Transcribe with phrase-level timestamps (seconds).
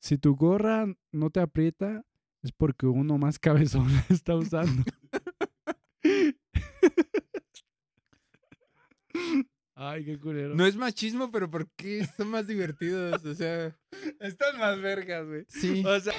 [0.00, 2.04] Si tu gorra no te aprieta,
[2.42, 4.84] es porque uno más cabezón la está usando.
[9.80, 10.56] Ay, qué culero.
[10.56, 13.24] No es machismo, pero ¿por qué están más divertidos?
[13.24, 13.76] O sea,
[14.20, 15.44] Están más vergas, güey.
[15.48, 15.84] sí.
[15.86, 16.12] O sea.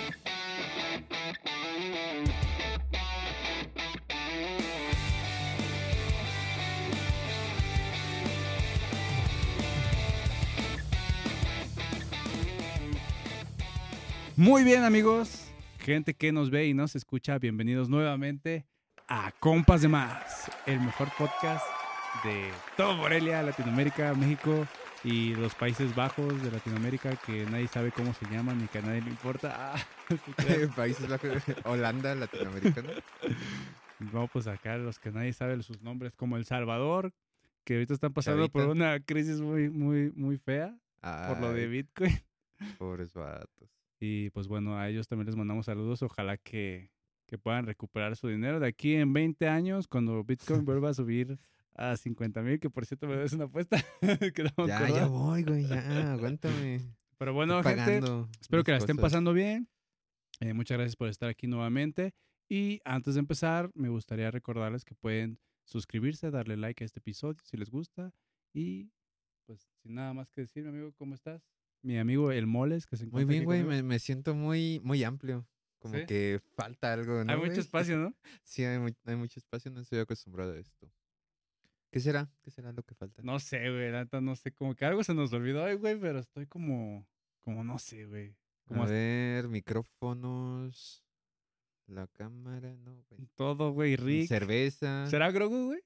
[14.39, 15.51] Muy bien, amigos.
[15.79, 18.65] Gente que nos ve y nos escucha, bienvenidos nuevamente
[19.09, 21.65] a Compas de Más, el mejor podcast
[22.23, 24.65] de todo Morelia, Latinoamérica, México
[25.03, 28.81] y los Países Bajos de Latinoamérica que nadie sabe cómo se llaman ni que a
[28.81, 29.75] nadie le importa.
[30.07, 30.15] Ah.
[30.73, 32.91] Países Bajos, Holanda, latinoamericano.
[33.99, 37.11] Vamos pues acá los que nadie sabe sus nombres, como El Salvador,
[37.65, 41.67] que ahorita están pasando por una crisis muy, muy, muy fea por lo de Ay,
[41.67, 42.21] Bitcoin.
[42.77, 43.78] Pobres vatos.
[43.99, 46.01] Y pues bueno, a ellos también les mandamos saludos.
[46.03, 46.91] Ojalá que,
[47.27, 51.37] que puedan recuperar su dinero de aquí en 20 años, cuando Bitcoin vuelva a subir
[51.75, 53.77] a 50 mil, que por cierto me das una apuesta.
[54.33, 54.99] que no me Ya, acordaba.
[54.99, 56.81] ya voy, güey, ya, aguántame.
[57.17, 59.11] Pero bueno, Estoy gente, pagando espero que la estén cosas.
[59.11, 59.67] pasando bien.
[60.39, 62.13] Eh, muchas gracias por estar aquí nuevamente.
[62.49, 67.37] Y antes de empezar, me gustaría recordarles que pueden suscribirse, darle like a este episodio
[67.43, 68.11] si les gusta.
[68.53, 68.89] Y
[69.45, 71.43] pues sin nada más que decir, mi amigo, ¿cómo estás?
[71.81, 74.79] Mi amigo El Moles, que se Muy encuentra bien, aquí güey, me, me siento muy,
[74.83, 75.47] muy amplio.
[75.79, 76.05] Como ¿Sí?
[76.05, 77.31] que falta algo, ¿no?
[77.31, 78.13] Hay mucho espacio, ¿no?
[78.43, 80.91] Sí, hay, mu- hay mucho espacio, no estoy acostumbrado a esto.
[81.91, 82.29] ¿Qué será?
[82.43, 83.21] ¿Qué será lo que falta?
[83.23, 86.19] No sé, güey, la no sé, como que algo se nos olvidó hoy, güey, pero
[86.19, 87.07] estoy como,
[87.39, 88.35] como no sé, güey.
[88.67, 91.03] A hasta ver, micrófonos,
[91.87, 93.27] la cámara, no, güey.
[93.35, 94.27] todo, güey, Rick.
[94.27, 95.07] Cerveza.
[95.07, 95.79] ¿Será Grogu, güey?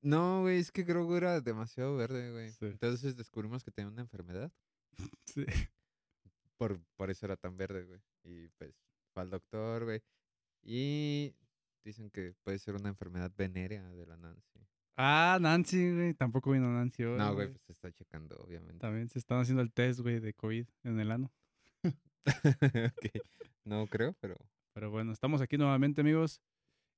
[0.00, 2.50] No, güey, es que Grogu era demasiado verde, güey.
[2.52, 2.64] Sí.
[2.66, 4.50] Entonces descubrimos que tenía una enfermedad.
[5.26, 5.44] Sí.
[6.56, 8.00] Por, por eso era tan verde, güey.
[8.24, 8.74] Y pues
[9.12, 10.00] fue al doctor, güey.
[10.62, 11.34] Y
[11.84, 14.60] dicen que puede ser una enfermedad venérea de la Nancy.
[14.96, 16.14] Ah, Nancy, güey.
[16.14, 17.18] Tampoco vino Nancy hoy.
[17.18, 18.78] No, güey, pues se está checando, obviamente.
[18.78, 21.32] También se están haciendo el test, güey, de COVID en el ano.
[23.64, 24.36] No creo, pero
[24.72, 26.40] Pero bueno, estamos aquí nuevamente, amigos.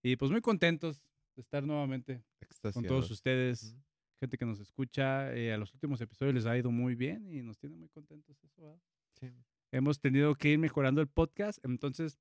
[0.03, 1.03] Y pues muy contentos
[1.35, 2.23] de estar nuevamente
[2.73, 3.77] con todos ustedes.
[4.25, 5.35] Gente que nos escucha.
[5.35, 8.43] eh, a los últimos episodios les ha ido muy bien y nos tiene muy contentos
[8.43, 8.81] eso.
[9.21, 9.31] Sí.
[9.71, 12.19] Hemos tenido que ir mejorando el podcast, entonces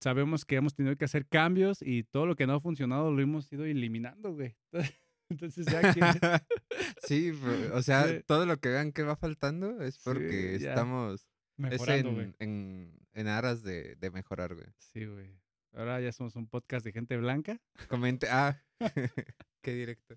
[0.00, 3.22] sabemos que hemos tenido que hacer cambios y todo lo que no ha funcionado lo
[3.22, 4.56] hemos ido eliminando, güey.
[5.30, 6.00] Entonces ya que...
[7.06, 7.30] sí,
[7.72, 8.24] o sea, Sí.
[8.26, 10.70] todo lo que vean que va faltando es porque ya.
[10.70, 11.24] estamos
[11.58, 14.66] es en, en, en aras de, de mejorar, güey.
[14.78, 15.30] Sí, güey.
[15.72, 17.60] Ahora ya somos un podcast de gente blanca.
[17.88, 18.60] Comente, ah,
[19.62, 20.16] qué directo.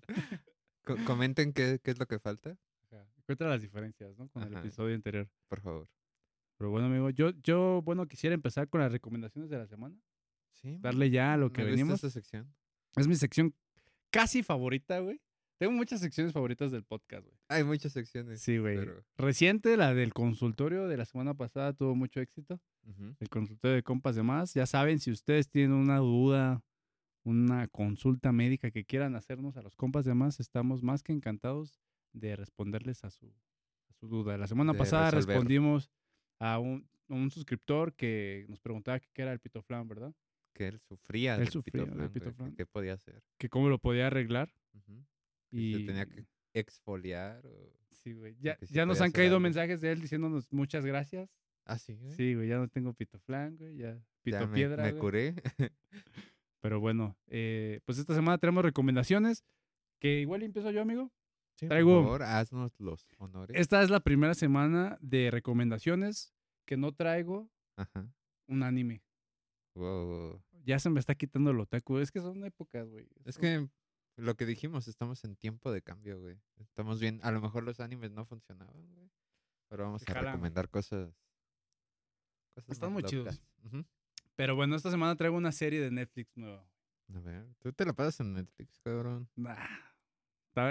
[0.96, 2.56] Co- comenten qué, qué es lo que falta,
[3.18, 4.28] Encuentra las diferencias, ¿no?
[4.30, 4.60] Con el Ajá.
[4.60, 5.28] episodio anterior.
[5.48, 5.86] por favor.
[6.56, 9.94] Pero bueno, amigo, yo, yo, bueno, quisiera empezar con las recomendaciones de la semana.
[10.54, 11.96] Sí, Darle ya a lo que venimos.
[11.96, 12.52] esta sección.
[12.96, 13.54] Es mi sección
[14.10, 15.20] casi favorita, güey.
[15.58, 17.36] Tengo muchas secciones favoritas del podcast, güey.
[17.48, 18.40] Hay muchas secciones.
[18.40, 18.76] Sí, güey.
[18.78, 22.58] pero- Reciente, la del consultorio de la semana pasada tuvo mucho éxito.
[23.20, 24.54] El consultorio de compas de más.
[24.54, 26.62] Ya saben, si ustedes tienen una duda,
[27.28, 31.78] una consulta médica que quieran hacernos a los compas de más, estamos más que encantados
[32.12, 33.26] de responderles a su,
[33.88, 34.38] a su duda.
[34.38, 35.36] La semana De pasada resolver.
[35.36, 35.90] respondimos
[36.40, 40.14] a un, a un suscriptor que nos preguntaba qué era el pitoflan, ¿verdad?
[40.54, 42.54] Que él sufría Él del sufría del pitoflan, pitoflan.
[42.56, 43.22] ¿Qué podía hacer?
[43.38, 44.52] Que cómo lo podía arreglar.
[44.74, 45.04] Ujú.
[45.50, 46.24] Y se tenía que
[46.54, 47.72] exfoliar o...
[47.90, 48.36] Sí, güey.
[48.40, 49.40] Ya, ya nos han caído algo.
[49.40, 51.30] mensajes de él diciéndonos muchas gracias.
[51.66, 52.12] Ah, sí, güey.
[52.12, 54.82] Sí, güey, ya no tengo pitoflan, güey, ya Ya pito me, piedra.
[54.84, 55.34] me curé.
[56.60, 59.44] Pero bueno, eh, pues esta semana tenemos recomendaciones
[60.00, 61.12] que igual empiezo yo, amigo.
[61.56, 63.56] Traigo- Por favor, haznos los honores.
[63.58, 66.32] Esta es la primera semana de recomendaciones
[66.66, 68.08] que no traigo Ajá.
[68.46, 69.02] un anime.
[69.74, 70.42] Wow.
[70.64, 71.98] Ya se me está quitando el otaku.
[71.98, 73.08] Es que son épocas, güey.
[73.24, 73.68] Es que
[74.16, 76.40] lo que dijimos, estamos en tiempo de cambio, güey.
[76.56, 77.20] Estamos bien.
[77.22, 79.10] A lo mejor los animes no funcionaban, güey.
[79.68, 81.12] Pero vamos a recomendar cosas.
[82.54, 83.40] cosas Están muy chidos.
[83.64, 83.84] Ujú.
[84.38, 86.64] Pero bueno, esta semana traigo una serie de Netflix nueva.
[87.12, 89.28] A ver, tú te la pasas en Netflix, cabrón.
[89.34, 89.56] Nah.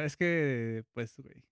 [0.06, 1.44] Es que, pues, güey.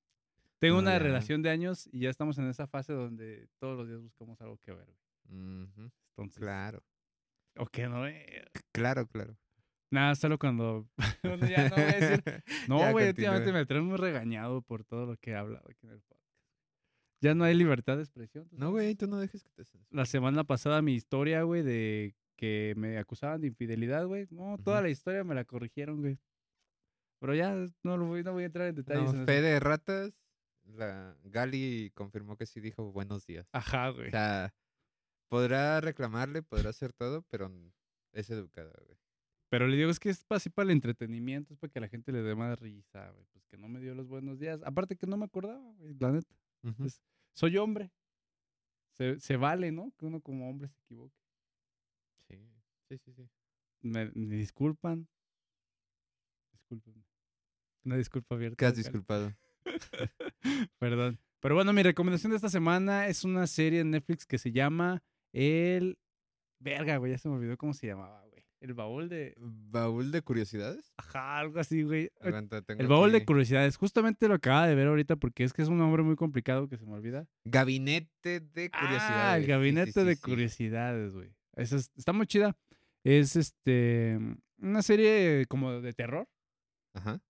[0.59, 1.00] Tengo No, una ya.
[1.00, 4.57] relación de años y ya estamos en esa fase donde todos los días buscamos algo
[4.59, 5.67] que ver, güey.
[6.09, 6.81] Entonces, Claro,
[7.57, 8.45] o que no, eh.
[8.71, 9.35] claro, claro.
[9.91, 10.88] Nada, solo cuando.
[11.23, 12.23] bueno, ya no voy a decir.
[12.69, 15.85] No, Ya, güey, últimamente me traen muy regañado por todo lo que he hablado aquí
[15.85, 16.25] en el podcast.
[17.25, 18.48] Ya no hay libertad de expresión.
[18.48, 19.88] ¿tú No, güey, tú no dejes que te censuren.
[19.89, 24.27] La semana pasada mi historia, güey, de que me acusaban de infidelidad, güey.
[24.30, 26.19] No, toda la historia me la corrigieron, güey.
[27.19, 29.06] Pero ya no, lo voy, no voy a entrar en detalles.
[29.06, 29.25] No, en eso.
[29.25, 30.13] fe de ratas,
[30.66, 33.50] la Gali confirmó que sí dijo buenos días.
[33.54, 34.10] Ajá, güey.
[34.10, 34.54] O sea,
[35.27, 37.51] podrá reclamarle, podrá hacer todo, pero
[38.12, 39.00] es educada, güey.
[39.50, 42.12] Pero le digo, es que es así para el entretenimiento, es para que la gente
[42.12, 43.25] le dé más risa, güey.
[43.31, 44.62] Pues que no me dio los buenos días.
[44.63, 46.36] Aparte que no me acordaba, güey, la neta.
[46.83, 47.01] Es-
[47.36, 47.92] soy hombre.
[48.94, 49.92] Se, se vale, ¿no?
[49.98, 51.16] Que uno como hombre se equivoque.
[52.30, 52.38] Sí,
[52.88, 53.30] sí, sí, sí.
[53.82, 55.08] Me, me disculpan.
[56.54, 57.04] Discúlpenme.
[57.84, 58.56] Una disculpa abierta.
[58.56, 58.84] Quedas vocal.
[58.84, 59.34] disculpado.
[60.80, 61.20] Perdón.
[61.42, 65.04] Pero bueno, mi recomendación de esta semana es una serie en Netflix que se llama
[65.34, 66.00] El.
[66.60, 68.25] Verga, güey, ya se me olvidó cómo se llamaba.
[68.65, 69.35] El baúl de.
[69.38, 70.91] ¿Baúl de curiosidades?
[70.97, 72.09] Ajá, algo así, güey.
[72.19, 73.77] Aguanta, tengo El baúl de curiosidades.
[73.77, 76.77] Justamente lo acaba de ver ahorita porque es que es un nombre muy complicado que
[76.77, 77.27] se me olvida.
[77.44, 79.01] Gabinete de curiosidades.
[79.23, 80.21] Ah, el gabinete sí, sí, de sí.
[80.21, 81.29] curiosidades, güey.
[81.56, 82.57] Esa es- está muy chida.
[83.03, 84.17] Es este.
[84.57, 86.27] Una serie como de terror.
[86.95, 87.21] Ajá.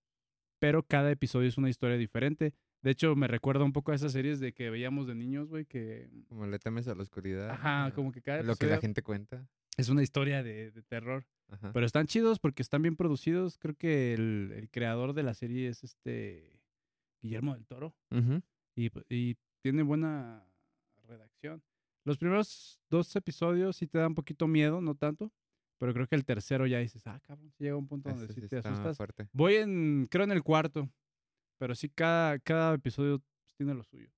[0.58, 2.54] pero cada episodio es una historia diferente.
[2.82, 5.66] De hecho, me recuerda un poco a esas series de que veíamos de niños, güey,
[5.66, 6.08] que...
[6.28, 7.50] Como le temes a la oscuridad.
[7.50, 9.46] Ajá, como que cada Lo que la gente cuenta.
[9.76, 11.26] Es una historia de, de terror.
[11.48, 11.72] Ajá.
[11.72, 13.58] Pero están chidos porque están bien producidos.
[13.58, 16.60] Creo que el, el creador de la serie es este
[17.22, 17.94] Guillermo del Toro.
[18.10, 18.42] Ujú.
[18.74, 20.46] Y, tiene buena
[21.08, 21.60] redacción.
[22.04, 25.32] Los primeros dos episodios sí te dan un poquito miedo, no tanto.
[25.78, 28.40] Pero creo que el tercero ya dices, ah, cabrón, sí llega un punto donde sí
[28.40, 28.96] sí te asustas.
[28.96, 29.28] fuerte.
[29.32, 30.88] Voy en, creo en el cuarto,
[31.58, 34.08] pero sí cada, cada episodio pues, tiene lo suyo.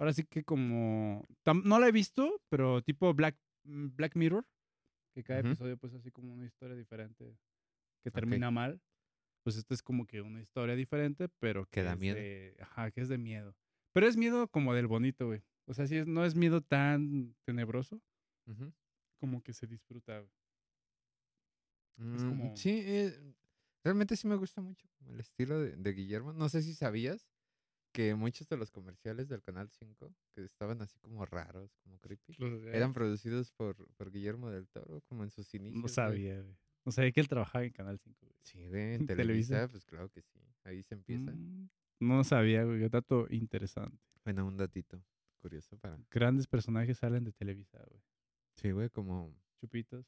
[0.00, 4.44] Ahora sí que como, tam- no la he visto, pero tipo Black, mm, Black Mirror,
[5.12, 7.36] que cada episodio pues así como una historia diferente
[8.02, 8.80] que termina mal.
[9.42, 12.16] Pues esta es como que una historia diferente, pero que, Que da es miedo.
[12.16, 13.56] de- ajá, que es de miedo.
[13.92, 15.42] Pero es miedo como del bonito, güey.
[15.66, 18.02] O sea, sí es, no es miedo tan tenebroso,
[19.18, 20.32] como que se disfruta, güey.
[21.96, 23.34] Mm, como- Sí, eh,
[23.84, 26.32] realmente sí me gusta mucho el estilo de, de Guillermo.
[26.32, 27.26] No sé si sabías
[27.92, 32.36] que muchos de los comerciales del Canal 5, que estaban así como raros, como creepy,
[32.72, 35.82] eran producidos por, por Guillermo del Toro, como en sus inicios.
[35.82, 36.56] No sabía, güey.
[36.84, 38.34] No sabía que él trabajaba en Canal 5, güey.
[38.42, 39.16] Sí, güey, en Televisa.
[39.16, 40.40] Televisa, pues claro que sí.
[40.64, 41.30] Ahí se empieza.
[41.32, 41.68] Mm,
[42.00, 42.88] No sabía, güey.
[42.88, 43.98] Dato interesante.
[44.24, 45.02] Bueno, un datito
[45.40, 45.98] curioso para...
[46.10, 48.02] Grandes personajes salen de Televisa, güey.
[48.56, 50.06] Sí, güey, como Chupitos.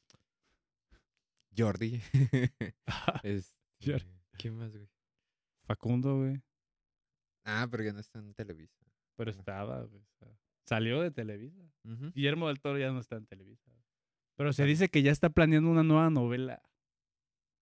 [1.55, 2.01] Jordi.
[3.23, 4.21] este, Jordi.
[4.37, 4.89] ¿Quién más, güey?
[5.65, 6.41] Facundo, güey.
[7.45, 8.85] Ah, pero ya no está en Televisa.
[9.15, 10.03] Pero estaba, güey.
[10.67, 11.61] salió de Televisa.
[12.15, 13.71] Guillermo del Toro ya no está en Televisa.
[14.37, 16.61] Pero se dice que ya está planeando una nueva novela.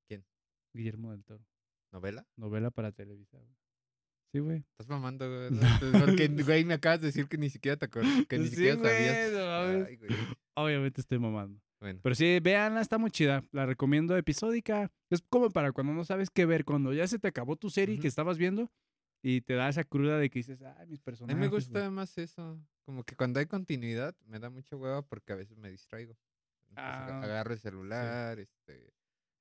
[0.07, 0.23] ¿Quién?
[0.73, 1.45] Guillermo del Toro.
[1.91, 2.25] ¿Novela?
[2.37, 3.55] Novela para Televisa, güey.
[4.33, 4.57] Sí, güey.
[4.59, 5.51] Estás mamando, güey.
[5.51, 5.99] ¿no?
[6.05, 8.75] Porque, güey, me acabas de decir que ni siquiera te acuerdas, que ni Sí, siquiera
[8.77, 9.31] güey, sabías.
[9.33, 9.85] no.
[9.87, 10.11] Ay, güey.
[10.55, 11.59] Obviamente estoy mamando.
[11.81, 13.43] Bueno, Pero sí, véanla, está muy chida.
[13.51, 14.89] La recomiendo episódica.
[15.09, 17.99] Es como para cuando no sabes qué ver, cuando ya se te acabó tu serie
[17.99, 18.71] que estabas viendo
[19.21, 21.35] y te da esa cruda de que dices, ay, mis a personajes.
[21.35, 21.59] mí me güey".
[21.61, 22.59] gusta más eso.
[22.85, 26.15] Como que cuando hay continuidad me da mucha hueva porque a veces me distraigo.
[26.75, 28.93] Ah, agarro el celular, este,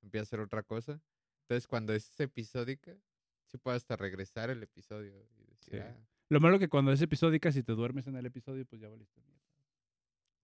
[0.03, 1.01] empiezo a hacer otra cosa.
[1.43, 2.95] Entonces, cuando es episódica,
[3.47, 5.79] sí puedo hasta regresar el episodio y decir, Sí.
[5.79, 5.97] "Ah".
[6.29, 9.21] Lo malo que cuando es episódica, si te duermes en el episodio, pues ya valiste.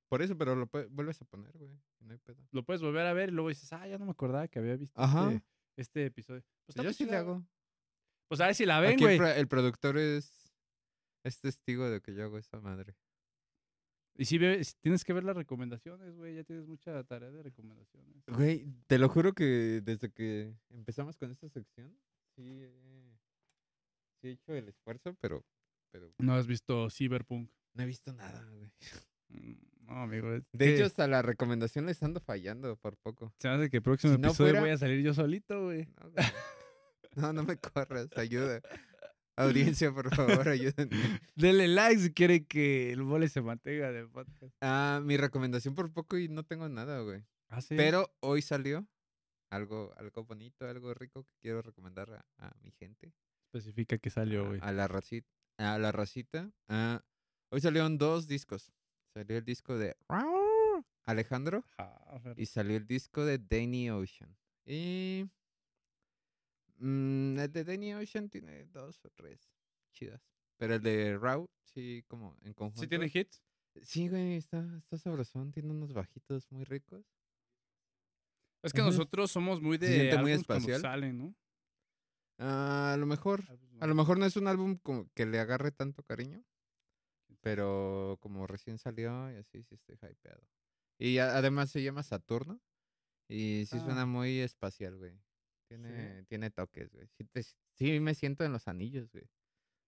[0.08, 1.70] Por eso, pero lo vuelves a poner, güey.
[2.00, 2.36] No hay pedo.
[2.52, 4.76] Lo puedes volver a ver y luego dices, ah, ya no me acordaba que había
[4.76, 5.32] visto Ajá.
[5.32, 5.44] este,
[5.76, 6.42] este episodio.
[6.64, 7.44] Pues, está Yo sí le hago.
[8.28, 9.14] Pues a ver si la ven, güey.
[9.14, 10.50] el, pro- el productor es,
[11.24, 12.94] es testigo de que yo hago esa madre.
[14.18, 14.38] Y si,
[14.80, 16.34] tienes que ver las recomendaciones, güey.
[16.36, 18.24] Ya tienes mucha tarea de recomendaciones.
[18.26, 21.94] Güey, te lo juro que desde que empezamos con esta sección,
[22.34, 23.16] sí, he-
[24.20, 25.44] sí he hecho el esfuerzo, pero,
[25.92, 27.50] pero No has visto Cyberpunk.
[27.74, 28.72] no he visto nada, güey.
[29.28, 29.54] Mm,
[29.86, 30.28] No, amigo.
[30.30, 33.32] De que hecho, hasta la recomendación les ando fallando por poco.
[33.38, 35.84] se hace que el próximo si no episodio fuera- voy a salir yo solito, güey.
[36.00, 36.26] No, güey.
[37.16, 38.60] No, no me corras, ayuda.
[39.38, 40.90] Audiencia, por favor, ayúdenme.
[41.34, 44.54] Denle like si quieren que el mole se mantenga del podcast.
[44.62, 47.22] Ah, mi recomendación por poco y no tengo nada, güey.
[47.48, 47.74] Ah, sí.
[47.76, 48.86] Pero hoy salió
[49.50, 53.12] algo, algo bonito, algo rico que quiero recomendar a, a mi gente.
[53.52, 54.60] Especifica que salió, a- güey.
[54.62, 55.28] A, la racita.
[55.58, 56.50] A la racita.
[56.68, 57.02] Ah,
[57.50, 58.72] hoy salieron dos discos.
[59.12, 59.96] Salió el disco de
[61.04, 61.64] Alejandro
[62.36, 64.34] y salió el disco de Danny Ocean.
[64.66, 65.26] Y
[66.78, 69.50] mm, el de Danny Ocean tiene dos o tres
[69.92, 70.22] chidas.
[70.58, 72.80] Pero el de Raw, sí, como en conjunto.
[72.80, 73.42] ¿Sí tiene hits?
[73.82, 75.52] Sí, güey, está, está sabrosón.
[75.52, 77.04] Tiene unos bajitos muy ricos.
[78.62, 80.80] Es que nosotros somos muy de siente muy espacial.
[80.80, 81.34] salen, ¿no?
[82.38, 83.44] Ah, a lo mejor
[83.80, 86.42] A lo mejor no es un álbum como que le agarre tanto cariño,
[87.40, 90.42] pero como recién salió y así sí estoy hypeado.
[90.98, 92.60] Y a- además se llama Saturno
[93.28, 93.84] y sí Ah.
[93.84, 95.18] suena muy espacial, güey.
[95.68, 97.06] Tiene, tiene toques, güey.
[97.08, 97.42] Sí, te-
[97.74, 99.28] sí me siento en los anillos, güey,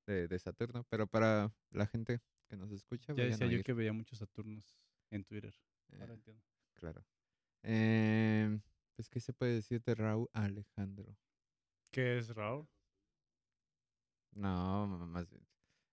[0.06, 3.92] de, de Saturno, pero para la gente que nos escucha, Ya decía yo que veía
[3.92, 4.76] muchos Saturnos
[5.11, 5.54] en Twitter.
[5.92, 6.42] Ahora Eh, entiendo.
[6.75, 7.04] claro.
[7.62, 8.58] Eh,
[8.97, 11.16] pues, ¿qué se puede decir de Raúl Alejandro?
[11.90, 12.68] ¿Qué es Raúl?
[14.32, 15.47] No, más bien.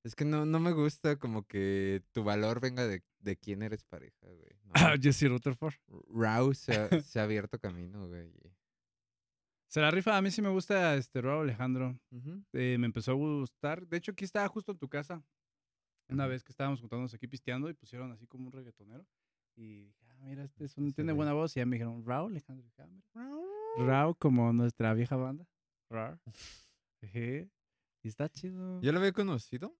[0.03, 3.83] Es que no, no me gusta como que tu valor venga de, de quién eres
[3.83, 4.51] pareja, güey.
[4.63, 4.71] No.
[5.01, 5.73] Jesse Rutherford.
[6.09, 6.73] Raúl se
[7.03, 8.31] se ha abierto camino, güey.
[9.75, 11.99] Se la rifa, a mí sí me gusta este Raúl Alejandro.
[12.53, 13.85] Eh, me empezó a gustar.
[13.85, 15.21] De hecho, aquí estaba justo en tu casa.
[16.07, 19.05] Una vez que estábamos juntándonos aquí pisteando y pusieron así como un reggaetonero.
[19.57, 21.57] Y dije, ah, mira, este es un, Ese tiene buena voz.
[21.57, 22.71] Y ya me dijeron, Raúl Alejandro.
[22.77, 23.85] Ah, mira.
[23.85, 25.45] Raúl, como nuestra vieja banda.
[25.89, 26.21] Raúl.
[28.01, 28.79] Y está chido.
[28.79, 29.75] Yo lo había conocido,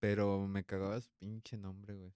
[0.00, 2.14] pero me cagaba su pinche nombre, güey.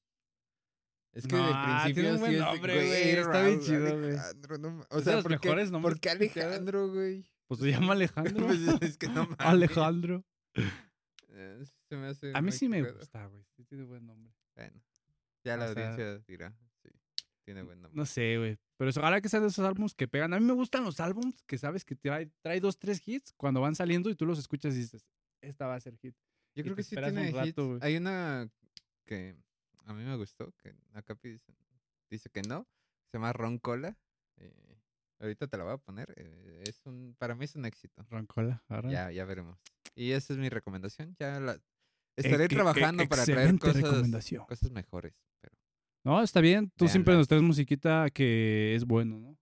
[1.14, 3.61] Es que No, de principio tiene un buen sí es de, nombre, güey, está bien
[3.61, 4.11] chido, güey.
[4.12, 6.11] Alejandro, no o sea, los ¿por qué, mejores nombres ¿por qué.
[6.11, 7.25] Alejandro, güey?
[7.47, 8.47] Pues se llama Alejandro.
[8.49, 9.37] Pues es que no mames.
[9.38, 10.25] Alejandro.
[11.28, 13.44] Eh, se me hace A mí sí me gusta, güey.
[13.56, 14.33] Sí tiene buen nombre.
[14.56, 14.80] Bueno,
[15.44, 16.56] ya la O sea, audiencia dirá.
[16.83, 16.88] Sí,
[17.44, 17.97] tiene buen nombre.
[17.97, 18.56] No sé, güey.
[18.76, 20.33] Pero eso, ojalá que sean de esos álbumes que pegan.
[20.35, 23.61] A mí me gustan los álbumes que sabes que trae, trae dos, tres hits cuando
[23.61, 25.06] van saliendo y tú los escuchas y dices,
[25.40, 26.14] esta va a ser hit.
[26.56, 27.56] Yo y creo que sí un tiene rato, hits.
[27.56, 27.78] güey.
[27.83, 28.49] Hay una
[29.06, 29.37] que
[29.85, 31.53] a mí me gustó, que acá dice,
[32.11, 32.67] dice que no.
[33.11, 33.97] Se llama Ron Cola.
[34.37, 34.81] eh,
[35.21, 36.12] ahorita te la voy a poner.
[36.17, 38.03] eh, es un, para mí es un éxito.
[38.11, 38.91] Roncola, ahora.
[38.91, 39.59] Ya, ya veremos.
[39.95, 41.14] Y esa es mi recomendación.
[41.19, 41.59] Ya la
[42.17, 43.83] estaré Eh, que- trabajando para traer cosas,
[44.49, 45.14] cosas mejores.
[45.41, 45.57] Pero
[46.05, 46.71] No, está bien.
[46.76, 49.38] Tú siempre nos traes musiquita que es bueno, ¿no?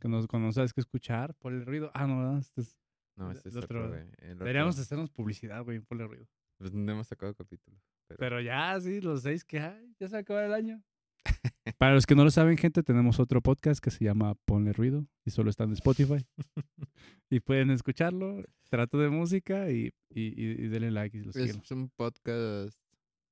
[0.00, 1.90] Que nos, cuando no sabes qué escuchar, por el ruido.
[1.94, 2.36] Ah, no.
[2.38, 2.76] Este es-
[3.16, 6.26] no, este es otro, otro- otro- Deberíamos de hacernos publicidad, güey, por el ruido.
[6.58, 7.78] pues no hemos sacado capítulo.
[8.08, 10.82] Pero, Pero ya, sí, los seis que hay, ya se va a acabar el año.
[11.78, 15.06] Para los que no lo saben, gente, tenemos otro podcast que se llama Ponle Ruido
[15.24, 16.24] y solo está en Spotify.
[17.30, 18.44] y pueden escucharlo.
[18.68, 21.60] Trato de música y, y, y- y denle like si los quieren.
[21.62, 22.78] es un podcast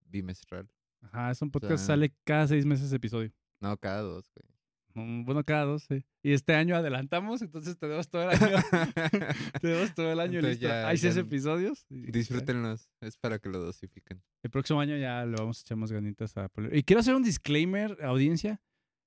[0.06, 0.68] bimestral.
[1.02, 3.32] Ajá, es un podcast, sea- sale cada seis meses episodio.
[3.60, 4.51] No, cada dos, güey.
[4.94, 6.04] Bueno, cada dos, sí.
[6.22, 8.56] Y este año adelantamos, entonces tenemos todo el año.
[9.62, 10.68] tenemos todo el año Entonces listo.
[10.68, 11.86] ya- Hay seis episodios.
[11.88, 12.88] Disfrútenlos.
[13.00, 14.22] Es para que lo dosifiquen.
[14.42, 17.22] El próximo año ya le vamos a echar más ganitas a Y quiero hacer un
[17.22, 18.60] disclaimer, audiencia.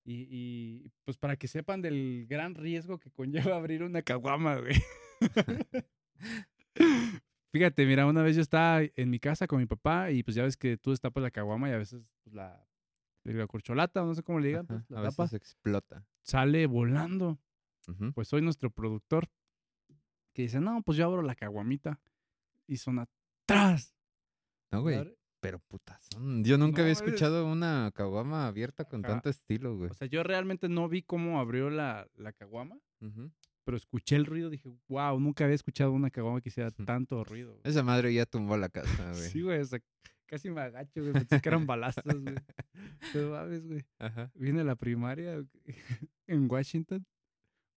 [0.08, 4.76] Y, y, pues para que sepan del gran riesgo que conlleva abrir una caguama, güey.
[7.52, 10.44] Fíjate, mira, una vez yo estaba en mi casa con mi papá y pues ya
[10.44, 12.65] ves que tú destapas la caguama y a veces pues, la,
[13.34, 16.06] la corcholata, o no sé cómo le digan, Ajá, pues, la a veces explota.
[16.22, 17.40] sale volando.
[18.16, 19.30] Pues soy nuestro productor
[20.34, 22.00] que dice, no, pues yo abro la caguamita
[22.68, 23.08] y suena
[23.46, 23.96] ¡tras!
[24.72, 25.16] No, güey.
[25.40, 26.44] Pero putazón.
[26.44, 29.14] Yo nunca había No, escuchado una caguama abierta con Ajá.
[29.14, 29.92] tanto estilo, güey.
[29.92, 32.80] O sea, yo realmente no vi cómo abrió la, la caguama,
[33.64, 37.52] pero escuché el ruido, dije, wow, nunca había escuchado una caguama que hiciera tanto ruido.
[37.52, 37.62] güey".
[37.64, 39.30] Esa madre ya tumbó la casa, güey.
[39.30, 39.80] Sí, güey, o sea,
[40.26, 42.36] casi me agacho, güey, pensé que eran balazos, güey.
[43.14, 43.86] No mames, güey.
[44.00, 44.32] Ajá.
[44.36, 45.44] Vine a la primaria
[46.28, 47.06] en Washington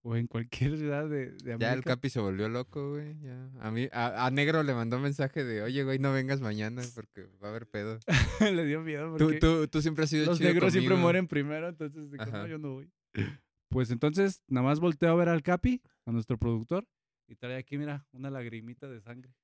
[0.03, 1.59] o en cualquier ciudad de, de América.
[1.59, 3.19] Ya el Capi se volvió loco, güey.
[3.21, 3.51] Ya.
[3.61, 7.27] A mí, a, a Negro le mandó mensaje de, oye, güey, no vengas mañana porque
[7.43, 7.99] va a haber pedo.
[8.41, 11.69] Le dio miedo porque tú, tú siempre has sido los chido negros siempre mueren primero,
[11.69, 12.47] entonces Ajá.
[12.47, 12.91] yo no voy.
[13.69, 16.87] Pues entonces, nada más volteo a ver al Capi, a nuestro productor,
[17.27, 19.35] y trae aquí, mira, una lagrimita de sangre.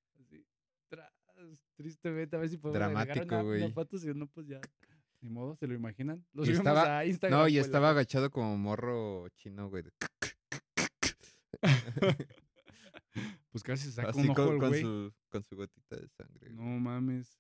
[1.76, 3.72] Tristemente, a ver si podemos Dramático, una- güey.
[3.72, 4.60] fotos, si no, pues ya,
[5.20, 6.24] ni modo, ¿se lo imaginan?
[6.32, 7.40] Lo Y subimos estaba- a Instagram.
[7.40, 9.82] No, y pues, estaba la- agachado como morro chino, güey.
[9.82, 9.92] de-
[13.50, 14.80] Pues casi se saca Así un ojo con, güey.
[14.82, 16.50] su, con su gotita de sangre.
[16.50, 16.80] No güey.
[16.80, 17.38] mames.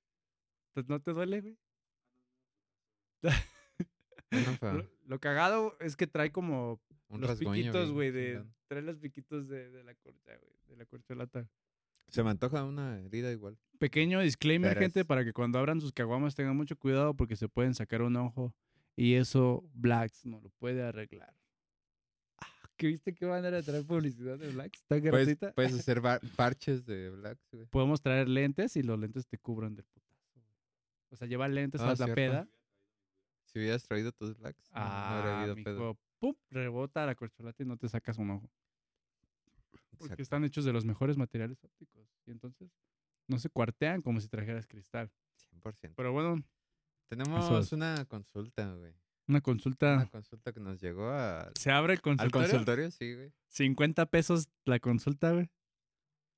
[0.72, 1.58] ¿Te- ¿No te duele, güey?
[4.62, 8.44] Lo, lo cagado es que trae como un los piquitos, güey, de...
[8.66, 11.48] Trae los piquitos de, de la corcha, güey, de la corcholata.
[12.14, 13.58] Se me antoja una herida igual.
[13.78, 14.82] Pequeño disclaimer, Verás.
[14.84, 18.16] gente, para que cuando abran sus caguamas tengan mucho cuidado porque se pueden sacar un
[18.16, 18.54] ojo
[18.96, 21.34] y eso Blacks no lo puede arreglar.
[22.38, 24.80] Ah, ¿Qué viste qué manera de traer publicidad de Blacks?
[24.80, 27.66] Está Puedes, puedes hacer bar- parches de blacks, güey.
[27.66, 30.40] Podemos traer lentes y los lentes te cubran del putazo.
[31.10, 32.48] O sea, llevar lentes Ah, a la peda.
[33.46, 35.78] Si hubieras traído tus blacks, no- no habría Ah, habido pedo.
[35.80, 36.34] mijo, ¡pum!
[36.50, 38.48] Rebota la corcholata y no te sacas un ojo.
[39.98, 40.22] Porque Exacto.
[40.22, 42.03] están hechos de los mejores materiales ópticos.
[42.26, 42.70] Y entonces
[43.28, 45.10] no se cuartean como si trajeras cristal.
[45.52, 45.94] 100%.
[45.96, 46.42] Pero bueno,
[47.08, 47.72] Tenemos es.
[47.72, 48.94] una consulta, güey.
[49.28, 49.94] una consulta.
[49.94, 52.48] Una consulta que nos llegó a- ¿Se abre el al consultorio?
[52.50, 53.32] consultorio, sí, güey.
[53.48, 55.50] 50 pesos la consulta, güey.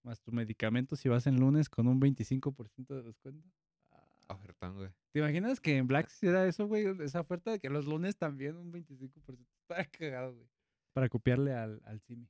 [0.04, 3.48] Más tu medicamento si vas en lunes con un 25% de descuento.
[3.90, 4.90] Ah, Ofertón, güey.
[5.12, 6.84] ¿Te imaginas que en Black era eso, güey?
[7.02, 9.44] Esa oferta de que los lunes también un 25%.
[9.68, 10.48] Está cagado, güey.
[10.92, 12.28] Para copiarle al, al Simi.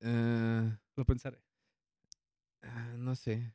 [0.00, 1.42] Eh, Lo pensaré.
[2.68, 3.54] Ah, no sé.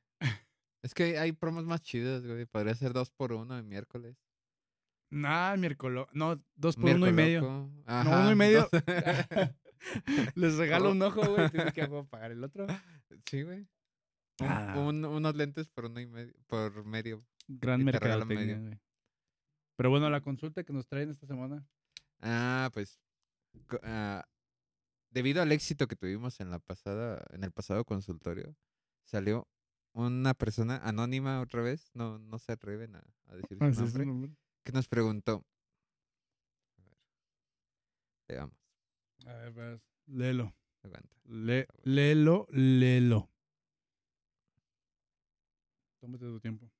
[0.83, 2.45] es que hay promos más chidas, güey.
[2.45, 4.17] Podría ser dos por uno de miércoles.
[5.09, 6.05] Nah, miércoles.
[6.13, 7.41] No, dos por uno y medio.
[7.41, 8.69] no, uno y medio.
[10.35, 11.49] Les regalo un ojo, güey.
[11.49, 12.67] Tienes que pagar el otro.
[13.25, 13.67] Sí, güey.
[14.39, 14.73] Ah.
[14.77, 16.33] unos lentes por uno y medio.
[16.47, 17.23] Por medio.
[17.47, 18.79] Gran mercado güey.
[19.75, 21.67] Pero bueno, la consulta que nos traen esta semana.
[22.21, 22.99] Ah, pues.
[23.83, 24.25] Ah,
[25.11, 28.55] debido al éxito que tuvimos en la pasada, en el pasado consultorio,
[29.03, 29.47] salió
[29.93, 33.03] una persona anónima otra vez, no, no se atreven a,
[33.35, 33.59] decir su
[34.05, 35.45] nombre, que nos preguntó.
[36.77, 36.97] A ver,
[38.27, 38.57] veamos.
[39.25, 40.53] A ver, pues, léelo.
[41.25, 43.29] Le, léelo, léelo.
[45.99, 46.71] Tómate tu tiempo.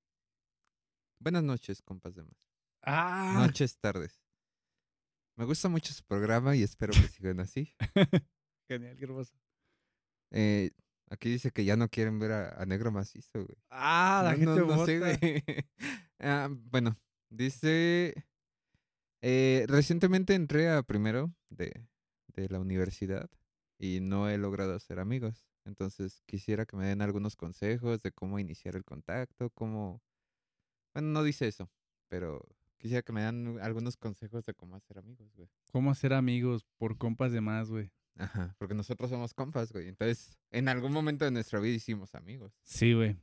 [1.20, 2.50] Buenas noches, compas de más.
[2.82, 3.46] Ah.
[3.46, 4.24] Noches, tardes.
[5.36, 7.75] Me gusta mucho su programa y espero que sigan así.
[8.68, 9.38] Genial, qué hermoso.
[10.32, 10.72] Eh,
[11.12, 13.58] aquí dice que ya no quieren ver a, Negro Macizo, güey.
[13.70, 15.18] Ah, la gente no, sé, güey.
[16.20, 16.98] Ah, bueno,
[17.30, 18.25] dice...
[19.24, 21.86] Eh, recientemente entré a primero de,
[22.27, 23.30] de la universidad
[23.77, 25.46] y no he logrado hacer amigos.
[25.65, 30.01] Entonces quisiera que me den algunos consejos de cómo iniciar el contacto, cómo...
[30.94, 31.70] Bueno, no dice eso,
[32.08, 35.50] pero quisiera que me dan algunos consejos de cómo hacer amigos, güey.
[35.72, 37.91] ¿Cómo hacer amigos por compas de más, güey?
[38.18, 39.88] Ajá, porque nosotros somos compas, güey.
[39.88, 42.53] Entonces, en algún momento de nuestra vida hicimos amigos.
[42.63, 43.18] Sí, güey.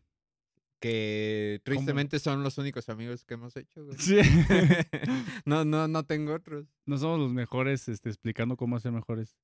[0.81, 3.99] Que tristemente son los únicos amigos que hemos hecho, güey.
[3.99, 4.17] Sí.
[5.45, 6.67] no, no, no tengo otros.
[6.87, 9.37] No somos los mejores este, explicando cómo hacer mejores.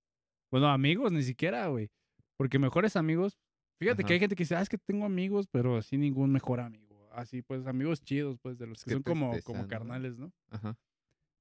[0.51, 1.91] Bueno, amigos ni siquiera, güey.
[2.37, 3.39] Porque mejores amigos.
[3.81, 6.61] Fíjate que hay gente que dice, ah, es que tengo amigos, pero así ningún mejor
[6.61, 7.09] amigo.
[7.13, 10.33] Así, pues, amigos chidos, pues, de los que, son como, como carnales, ¿no?
[10.51, 10.77] Ajá.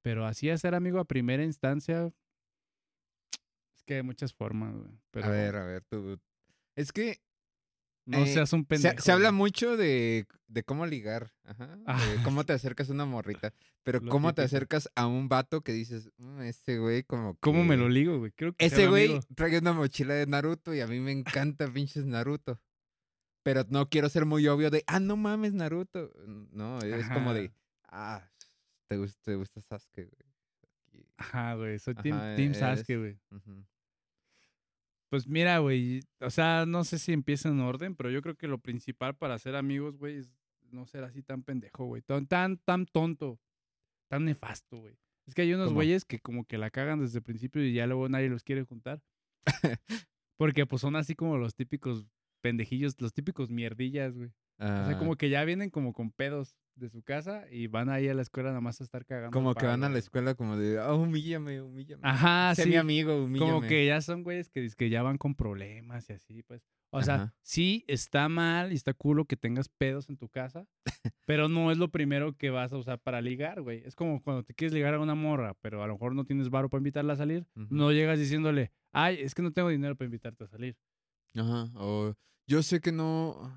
[0.01, 2.12] Pero así hacer amigo a primera instancia,
[3.83, 5.25] es que hay muchas formas, güey.
[5.25, 6.17] A ver, a ver, tú.
[6.75, 7.19] Es que
[8.05, 9.01] no eh, seas un pendejo.
[9.01, 11.77] Se, habla mucho de, de, cómo ligar, ajá,
[12.23, 16.09] cómo te acercas a una morrita, pero cómo te acercas a un vato que dices,
[16.17, 18.31] mm, ese güey como ¿Cómo me lo ligo, güey?
[18.31, 22.05] Creo que Ese güey trae una mochila de Naruto y a mí me encanta pinches
[22.05, 22.62] Naruto.
[23.43, 26.13] Pero no quiero ser muy obvio de, ah, no mames, Naruto.
[26.25, 27.51] No, es como de,
[27.89, 28.29] ah,
[28.88, 30.34] te gusta, te gusta Sasuke, güey.
[31.17, 33.19] Ajá, güey, soy Team, Sasuke, güey.
[35.13, 38.47] Pues mira, güey, o sea, no sé si empieza en orden, pero yo creo que
[38.47, 40.34] lo principal para ser amigos, güey, es
[40.71, 42.02] no ser así tan pendejo, güey.
[42.02, 43.39] Tan, tan, tan tonto,
[44.08, 44.97] tan nefasto, güey.
[45.28, 47.86] Es que hay unos güeyes que como que la cagan desde el principio y ya
[47.86, 49.04] luego nadie los quiere juntar.
[50.39, 52.08] Porque pues son así como los típicos
[52.41, 54.32] pendejillos, los típicos mierdillas, güey.
[54.63, 54.97] O sea, ah.
[54.97, 58.21] como que ya vienen como con pedos de su casa y van ahí a la
[58.21, 59.32] escuela nada más a estar cagando.
[59.32, 62.02] Como que van a la escuela como de, ah, humíllame, humíllame.
[62.04, 62.69] Ajá, sé sí.
[62.69, 63.52] mi amigo, humíllame.
[63.52, 66.63] Como que ya son güeyes que, que ya van con problemas y así, pues.
[66.95, 70.67] O sea, sí está mal y está culo que tengas pedos en tu casa,
[71.26, 73.82] pero no es lo primero que vas a usar para ligar, güey.
[73.84, 76.52] Es como cuando te quieres ligar a una morra, pero a lo mejor no tienes
[76.52, 80.06] varo para invitarla a salir, no llegas diciéndole, ay, es que no tengo dinero para
[80.06, 80.78] invitarte a salir.
[81.34, 82.13] Ajá, o
[82.45, 83.52] yo sé que no,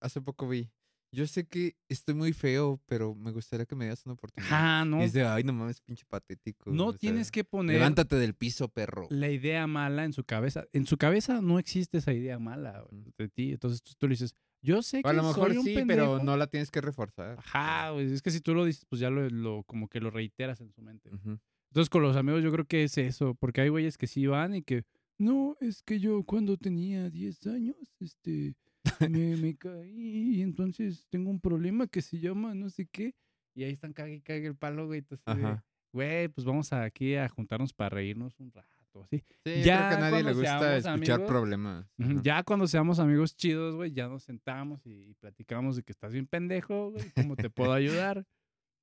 [0.00, 0.70] hace poco vi,
[1.10, 4.52] yo sé que estoy muy feo, pero me gustaría que me das una oportunidad.
[4.52, 5.00] Ah, no.
[5.00, 6.70] Y es de, ay, no mames, pinche patético.
[6.70, 7.76] No tienes que poner.
[7.76, 9.06] Levántate del piso, perro.
[9.08, 10.66] La idea mala en su cabeza.
[10.72, 12.84] En su cabeza no existe esa idea mala
[13.16, 13.52] de ti.
[13.52, 15.08] Entonces tú, le dices, yo sé que.
[15.08, 17.38] A lo mejor soy un sí, pero no la tienes que reforzar.
[17.38, 18.12] Ajá, güey.
[18.12, 20.82] Es que si tú lo dices, pues ya lo, como que lo reiteras en su
[20.82, 21.10] mente.
[21.10, 23.34] Entonces con los amigos yo creo que es eso.
[23.34, 24.84] Porque hay güeyes que sí van y que.
[25.16, 28.54] No, es que yo cuando tenía 10 años, este
[29.10, 33.14] me, me caí y entonces tengo un problema que se llama no sé qué.
[33.54, 35.00] Y ahí están cague y cague el palo, güey.
[35.00, 35.60] Entonces,
[35.92, 39.24] güey, pues vamos aquí a juntarnos para reírnos un rato, así.
[39.44, 41.86] Sí, ya creo que a nadie le gusta escuchar problemas.
[42.22, 46.26] Ya cuando seamos amigos chidos, güey, ya nos sentamos y, platicamos de que estás bien
[46.26, 48.24] pendejo, güey, cómo te puedo ayudar.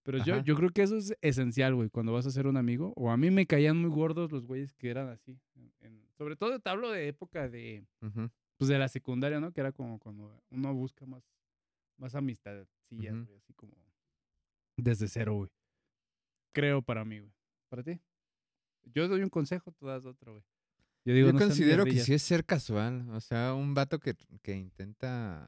[0.04, 2.94] Pero yo, yo creo que eso es esencial, güey, cuando vas a ser un amigo.
[2.98, 5.40] O a mí me caían muy gordos los güeyes que eran así.
[6.18, 7.86] sobre todo te hablo de época de,
[8.58, 9.52] pues de la secundaria, ¿no?
[9.52, 11.24] Que era como cuando uno busca más,
[11.98, 13.74] más amistad, sí, así como
[14.78, 15.50] desde cero, güey.
[16.54, 17.34] Creo para mí, güey.
[17.70, 18.00] ¿Para ti?
[18.84, 20.44] Yo doy un consejo, tú das otro, güey.
[21.06, 23.08] Yo, digo, Yo considero que sí es ser casual.
[23.12, 25.48] O sea, un vato que, que intenta.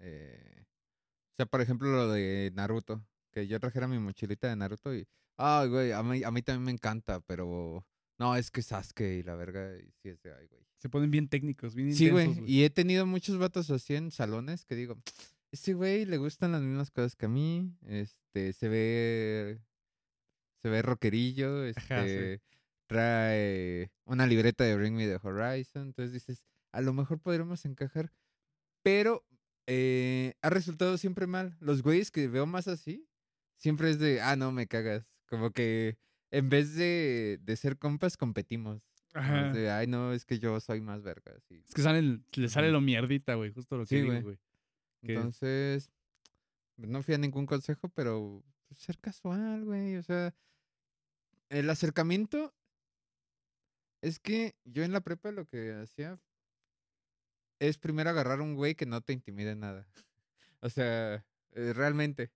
[0.00, 3.04] Eh, o sea, por ejemplo, lo de Naruto.
[3.30, 5.06] Que yo trajera mi mochilita de Naruto y.
[5.36, 7.86] Ay, güey, a mí, a mí también me encanta, pero.
[8.18, 9.70] No, es que Sasuke y la verga.
[10.02, 10.62] Sí es de, ay, güey.
[10.78, 12.42] Se ponen bien técnicos, bien Sí, güey.
[12.46, 14.96] Y he tenido muchos vatos así en salones que digo,
[15.52, 17.72] este güey le gustan las mismas cosas que a mí.
[17.86, 19.60] Este, se ve.
[20.62, 21.64] Se ve rockerillo.
[21.64, 22.42] Este.
[22.88, 25.88] Trae una libreta de Bring Me the Horizon.
[25.88, 28.12] Entonces dices, a lo mejor podremos encajar.
[28.82, 29.24] Pero
[29.66, 31.56] eh, ha resultado siempre mal.
[31.60, 33.06] Los güeyes que veo más así
[33.56, 35.06] siempre es de, ah, no, me cagas.
[35.26, 35.98] Como que
[36.30, 38.82] en vez de, de ser compas, competimos.
[39.14, 39.52] Ajá.
[39.52, 41.34] De, ay, no, es que yo soy más verga.
[41.50, 44.38] Es que sale, le sale lo mierdita, güey, justo lo que digo, güey.
[45.02, 45.90] Entonces,
[46.76, 49.96] no fui a ningún consejo, pero pues, ser casual, güey.
[49.96, 50.34] O sea,
[51.48, 52.54] el acercamiento
[54.02, 56.18] es que yo en la prepa lo que hacía
[57.58, 59.86] es primero agarrar un güey que no te intimide nada.
[60.60, 62.30] o sea, eh, realmente.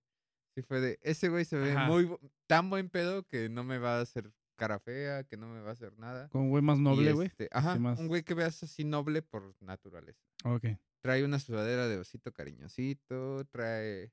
[0.55, 2.09] Sí fue de, ese güey se ve muy,
[2.45, 5.69] tan buen pedo que no me va a hacer cara fea, que no me va
[5.69, 6.29] a hacer nada.
[6.29, 7.27] Con un güey más noble, güey.
[7.27, 10.21] Este, ajá, un güey que veas así noble por naturaleza.
[10.45, 10.65] Ok.
[11.01, 14.11] Trae una sudadera de osito cariñosito, trae...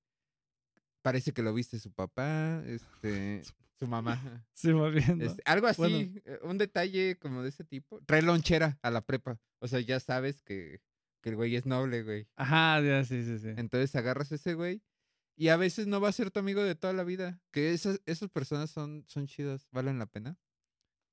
[1.02, 3.42] Parece que lo viste su papá, este...
[3.78, 4.44] Su mamá.
[4.52, 5.22] Sí, más bien.
[5.22, 7.98] Este, algo así, eh, un detalle como de ese tipo.
[8.02, 9.40] Trae lonchera a la prepa.
[9.58, 10.82] O sea, ya sabes que,
[11.22, 12.28] que el güey es noble, güey.
[12.36, 13.54] Ajá, ya, sí, sí, sí.
[13.56, 14.82] Entonces agarras a ese güey
[15.40, 17.40] y a veces no va a ser tu amigo de toda la vida.
[17.50, 20.36] Que esas, esas personas son, son chidas, valen la pena.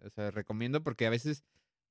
[0.01, 1.45] O sea, recomiendo porque a veces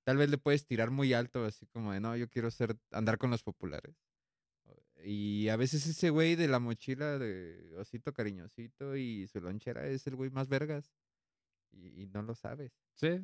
[0.05, 3.17] tal vez le puedes tirar muy alto, así como de, no, yo quiero ser, andar
[3.17, 3.97] con los populares.
[5.03, 10.07] Y a veces ese güey de la mochila de osito cariñosito y su lonchera es
[10.07, 10.93] el güey más vergas.
[11.73, 12.71] Y, no lo sabes.
[12.97, 13.19] Sí.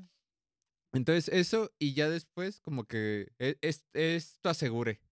[0.94, 5.02] Entonces eso y ya después como que e, es, esto asegure.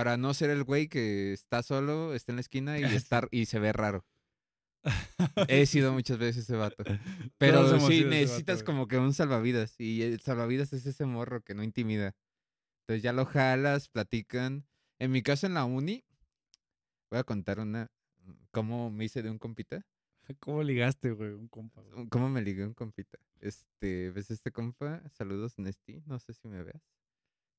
[0.00, 3.44] Para no ser el güey que está solo, está en la esquina y, estar, y
[3.44, 4.06] se ve raro.
[5.46, 6.82] He sido muchas veces ese vato.
[7.36, 9.78] Pero sí, necesitas como que un salvavidas.
[9.78, 12.16] Y el salvavidas es ese morro que no intimida.
[12.80, 14.66] Entonces ya lo jalas, platican.
[14.98, 16.02] En mi caso en la uni,
[17.10, 17.90] voy a contar una,
[18.52, 19.82] cómo me hice de un compita.
[20.40, 21.82] ¿Cómo ligaste, güey, un compa?
[22.08, 23.18] ¿Cómo me ligué un compita?
[23.38, 25.02] Este, ¿ves este compa?
[25.10, 26.82] Saludos, Nesti, no sé si me veas.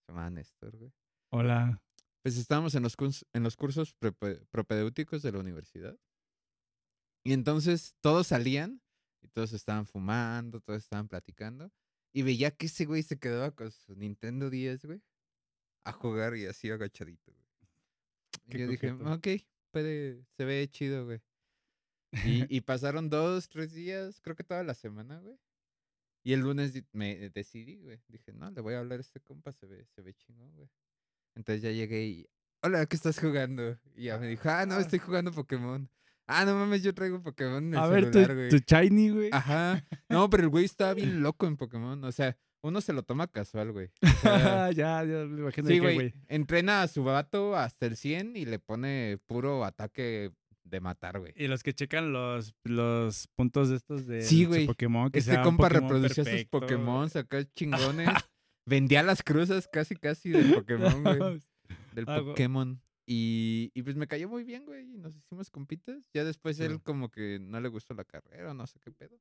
[0.08, 0.92] Se llama Néstor, güey.
[1.30, 1.80] Hola.
[2.24, 2.96] Pues estábamos en los,
[3.34, 3.96] en los cursos
[4.52, 5.98] propedéuticos de la universidad.
[7.24, 8.82] Y entonces todos salían
[9.22, 11.72] y todos estaban fumando, todos estaban platicando.
[12.14, 15.02] Y veía que ese güey se quedaba con su Nintendo 10, güey
[15.84, 17.46] a jugar y así agachadito, güey.
[18.48, 19.28] Y yo dije, ok,
[19.72, 21.22] puede, se ve chido, güey.
[22.26, 25.40] Y, y, pasaron dos, tres días, creo que toda la semana, güey.
[26.24, 28.00] Y el lunes me decidí, güey.
[28.08, 30.70] Dije, no, le voy a hablar a este compa, se ve, se ve chingón, güey.
[31.36, 32.30] Entonces ya llegué y,
[32.62, 33.78] hola, ¿qué estás jugando?
[33.96, 35.90] Y ya me dijo, ah, no, estoy jugando Pokémon.
[36.28, 39.30] Ah, no mames, yo traigo Pokémon en el a ver, tu, tu shiny, güey.
[39.32, 39.84] Ajá.
[40.08, 42.02] No, pero el güey estaba bien loco en Pokémon.
[42.04, 43.90] O sea, uno se lo toma casual, güey.
[44.24, 46.14] ya, ya, me imagino sí, güey.
[46.28, 50.32] Entrena a su vato hasta el 100 y le pone puro ataque
[50.64, 51.34] de matar, güey.
[51.36, 54.68] Y los que checan los, los puntos de estos de sí, güey.
[54.68, 55.12] Pokémon.
[55.12, 58.10] Que este compa reproducía sus Pokémon, acá chingones.
[58.66, 61.42] Vendía las cruzas casi, casi del Pokémon, güey.
[61.96, 62.82] Del Pokémon.
[63.06, 64.84] Y, y, pues me cayó muy bien, güey.
[64.94, 65.98] Y nos hicimos compitas.
[66.14, 69.20] Ya después él como que no le gustó la carrera, no sé qué pedo.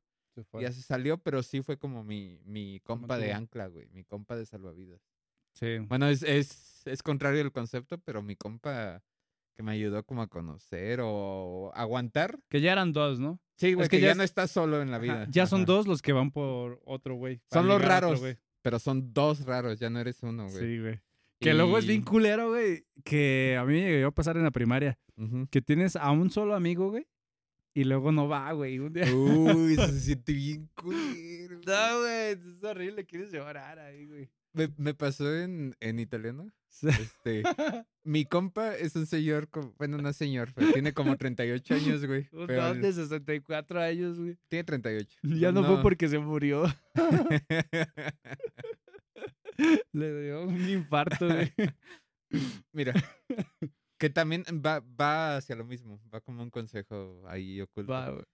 [0.61, 3.89] Ya se salió, pero sí fue como mi, mi compa de ancla, güey.
[3.91, 5.01] Mi compa de salvavidas.
[5.55, 5.79] Sí.
[5.89, 9.03] Bueno, es, es, es contrario el concepto, pero mi compa
[9.55, 12.39] que me ayudó como a conocer o aguantar.
[12.49, 13.41] Que ya eran dos, ¿no?
[13.57, 15.27] Sí, güey, que, ya, no estás solo en la vida.
[15.29, 17.43] ya son dos los que van por otro, güey.
[17.53, 18.23] Son los raros,
[18.63, 20.59] pero son dos raros, ya no eres uno, güey.
[20.59, 21.01] Sí, güey.
[21.41, 24.51] Que luego es bien culero, güey, que a mí me llegó a pasar en la
[24.51, 24.99] primaria.
[25.51, 27.07] Que tienes a un solo amigo, güey,
[27.75, 28.79] y luego no va, güey.
[28.79, 29.05] Un día.
[29.15, 31.61] Uy, se siente bien culero.
[31.67, 33.07] No, güey, es horrible.
[33.07, 34.31] Quieres llorar ahí, güey.
[34.53, 36.51] Me, me pasó en, en italiano.
[36.83, 37.43] Este,
[38.05, 42.29] mi compa es un señor, bueno, no señor, pero tiene como 38 años, güey.
[42.33, 44.39] Un don de 64 años, güey.
[44.49, 45.19] Tiene 38.
[45.23, 46.65] Ya no, fue porque se murió.
[49.93, 51.53] Le dio un infarto, güey.
[52.73, 52.95] Mira,
[53.99, 58.25] que también va, va hacia lo mismo, va como un consejo ahí oculto.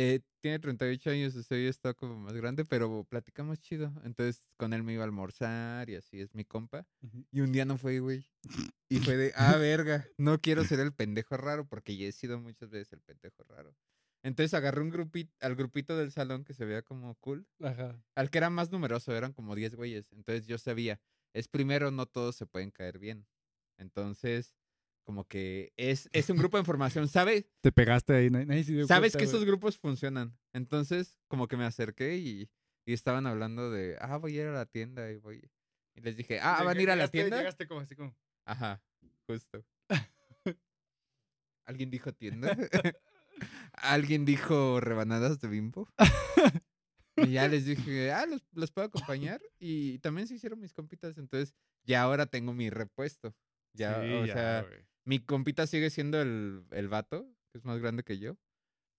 [0.00, 3.92] Eh, tiene 38 años, usted ya está como más grande, pero platicamos chido.
[4.04, 6.86] Entonces con él me iba a almorzar y así es mi compa.
[7.32, 8.24] Y un día no fue, güey.
[8.88, 12.38] Y fue de, ah, verga, no quiero ser el pendejo raro porque ya he sido
[12.38, 13.74] muchas veces el pendejo raro.
[14.22, 17.48] Entonces agarré un grupito, al grupito del salón que se veía como cool.
[17.60, 18.00] Ajá.
[18.14, 20.12] Al que era más numeroso, eran como 10 güeyes.
[20.12, 21.00] Entonces yo sabía,
[21.32, 23.26] es primero, no todos se pueden caer bien.
[23.78, 24.54] Entonces
[25.08, 27.46] como que es, es un grupo de información, ¿sabes?
[27.62, 30.36] Te pegaste ahí, Sabes que esos grupos funcionan.
[30.52, 32.50] Entonces, como que me acerqué y,
[32.84, 35.50] y, estaban hablando de, ah, voy a ir a la tienda y voy.
[35.94, 37.38] Y les dije, ah, van a ir a la tienda.
[37.38, 38.14] Llegaste como así como.
[38.44, 38.82] Ajá,
[39.26, 39.64] justo.
[41.64, 42.54] ¿Alguien dijo tienda?
[43.72, 45.88] ¿Alguien dijo rebanadas de bimbo?
[47.16, 49.40] y ya les dije, ah, los, los puedo acompañar.
[49.58, 51.16] Y también se hicieron mis compitas.
[51.16, 53.34] Entonces, ya ahora tengo mi repuesto.
[53.72, 54.66] Ya, o sea,
[55.08, 58.36] mi compita sigue siendo el, el vato, que es más grande que yo.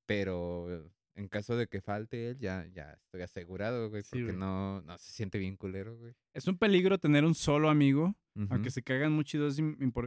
[0.08, 4.98] pero en caso de que falte él, ya, ya estoy asegurado, güey, porque no, no
[4.98, 6.13] se siente bien culero, güey.
[6.34, 8.15] Es un peligro tener un solo amigo,
[8.50, 9.58] aunque se cagan muy chidos,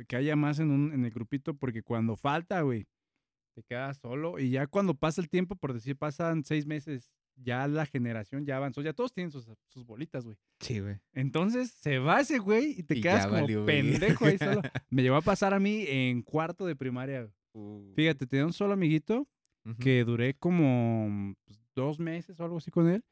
[0.08, 2.86] que haya más en, un, en el grupito, porque cuando falta, güey,
[3.54, 7.66] te quedas solo y ya cuando pasa el tiempo, por decir, pasan seis meses, ya
[7.68, 10.36] la generación ya avanzó, ya todos tienen sus, sus bolitas, güey.
[10.60, 10.96] Sí, güey.
[11.12, 14.62] Entonces se va ese güey y te quedas como pendejo ahí solo.
[14.90, 17.28] Me llevó a pasar a mí en cuarto de primaria.
[17.52, 17.92] Uh.
[17.94, 19.28] Fíjate, tenía un solo amiguito
[19.78, 23.04] que duré como pues, dos meses o algo así con él.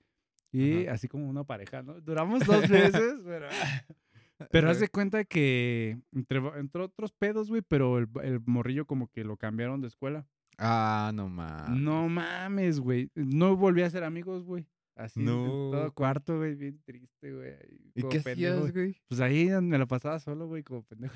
[0.53, 2.01] Y así como una pareja, ¿no?
[2.01, 3.49] Duramos dos meses, pero...
[4.51, 9.09] Pero haz de cuenta que entre, entre otros pedos, güey, pero el, el, morrillo como
[9.09, 10.27] que lo cambiaron de escuela.
[10.63, 11.81] Ah, no mames.
[11.81, 13.11] No mames, güey.
[13.15, 14.67] No volví a ser amigos, güey.
[14.95, 15.71] Así, no.
[15.73, 17.55] todo cuarto, güey, bien triste, güey.
[17.95, 19.01] ¿Y qué hacías, güey?
[19.09, 21.15] Pues ahí me la pasaba solo, güey, como pendejo.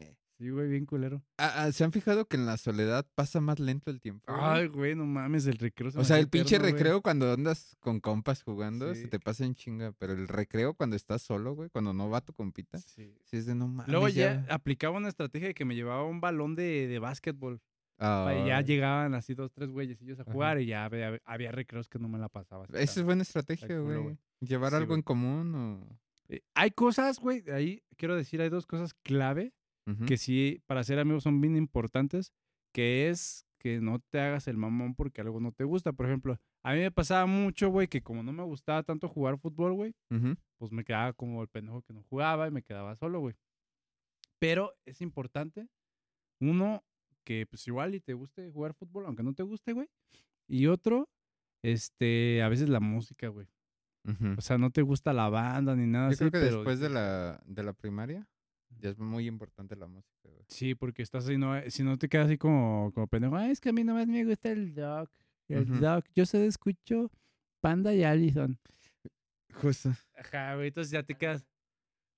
[0.00, 0.16] Eh.
[0.38, 1.22] Sí, güey, bien culero.
[1.38, 4.22] Ah, ah, ¿Se han fijado que en la soledad pasa más lento el tiempo?
[4.26, 5.90] Ay, güey, no mames, el recreo.
[5.96, 9.92] o sea, el pinche recreo cuando andas con compas jugando, se te pasa en chinga.
[9.92, 13.46] Pero el recreo cuando estás solo, güey, cuando no va tu compita, sí, sí es
[13.46, 13.90] de no mames.
[13.90, 17.62] Luego ya, aplicaba una estrategia de que me llevaba un balón de, de básquetbol.
[17.98, 22.08] Y ya llegaban así dos, tres güeyes a jugar y ya había, recreos que no
[22.08, 22.66] me la pasaba.
[22.74, 24.18] Esa es buena estrategia, güey.
[24.40, 25.98] Llevar algo en común o...
[26.28, 29.54] Eh, hay cosas, güey, ahí quiero decir, hay dos cosas clave
[30.04, 32.32] que sí, para ser amigos son bien importantes,
[32.72, 35.92] que es que no te hagas el mamón porque algo no te gusta.
[35.92, 39.38] Por ejemplo, a mí me pasaba mucho, güey, que como no me gustaba tanto jugar
[39.38, 39.94] fútbol, güey,
[40.58, 43.36] pues me quedaba como el pendejo que no jugaba y me quedaba solo, güey.
[44.40, 45.68] Pero es importante,
[46.40, 46.84] uno,
[47.26, 49.90] que pues igual y te guste jugar fútbol, aunque no te guste, güey.
[50.46, 51.10] Y otro,
[51.62, 53.48] este, a veces la música, güey.
[54.38, 57.42] O sea, no te gusta la banda ni nada Yo creo que después de la,
[57.44, 58.28] de la primaria,
[58.78, 60.44] ya es muy importante la música, güey.
[60.46, 63.70] Sí, porque estás así, no, si no te quedas así como, como pendejo, es que
[63.70, 65.10] a mí nomás me gusta el Doc.
[65.48, 66.06] El Doc.
[66.14, 67.10] Yo solo escucho
[67.60, 68.56] Panda y Allison.
[69.54, 69.92] Justo.
[70.14, 71.44] Ajá, güey, entonces ya te quedas.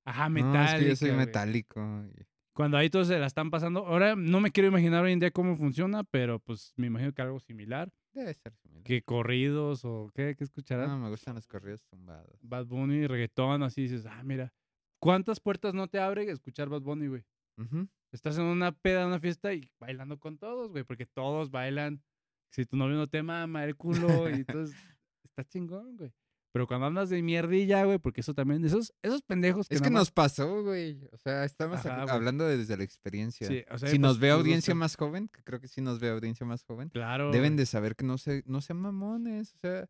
[0.05, 0.59] Ajá, metálico.
[0.59, 2.05] No, es que yo soy metálico.
[2.59, 3.87] Cuando ahí todos se la están pasando.
[3.87, 7.23] Ahora no me quiero imaginar hoy en día cómo funciona, pero pues me imagino que
[7.23, 7.93] algo similar.
[8.13, 8.83] Debe ser similar.
[8.83, 10.89] Que corridos o qué, qué escucharás.
[10.89, 12.37] No, me gustan los corridos tumbados.
[12.43, 14.53] Bad Bunny, reggaetón, así dices, ah, mira.
[14.99, 17.25] ¿Cuántas puertas no te abre escuchar Bad Bunny, güey?
[18.11, 22.03] Estás en una peda, una fiesta y bailando con todos, güey, porque todos bailan.
[22.51, 24.77] Si tu novio no te mama el culo, y entonces
[25.23, 26.13] está chingón, güey.
[26.51, 29.91] Pero cuando andas de mierdilla, güey, porque eso también, esos, esos pendejos que Es que
[29.91, 31.07] nos pasó, güey.
[31.13, 33.47] O sea, estamos hablando desde la experiencia.
[33.47, 36.09] Sí, o sea, si nos ve audiencia más joven, que creo que sí nos ve
[36.09, 39.55] audiencia más joven, claro, deben de saber que no se, no sean mamones.
[39.55, 39.89] O sea,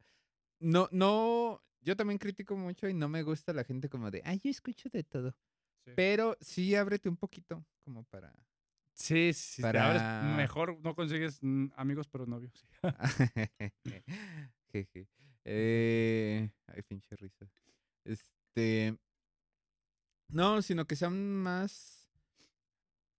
[0.58, 4.40] no, no, yo también critico mucho y no me gusta la gente como de, ay,
[4.42, 5.34] yo escucho de todo.
[5.94, 8.34] Pero sí ábrete un poquito, como para...
[8.92, 9.80] Sí, sí, para...
[9.80, 12.66] te abres mejor, no consigues mm, amigos, pero novios.
[15.48, 16.50] eh...
[16.66, 17.50] Ay, pinche risa.
[18.04, 18.96] Este...
[20.28, 22.10] No, sino que sean más...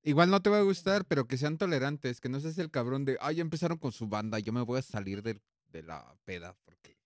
[0.02, 3.04] Igual no te va a gustar, pero que sean tolerantes, que no seas el cabrón
[3.04, 6.16] de, ay, ya empezaron con su banda, yo me voy a salir de, de la
[6.24, 6.98] peda porque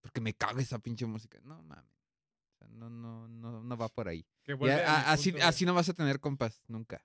[0.00, 1.38] porque me caga esa pinche música.
[1.44, 1.84] No mames.
[2.54, 4.26] O sea, no, no, no, no va por ahí.
[5.06, 7.04] así, así no vas a tener compas, nunca.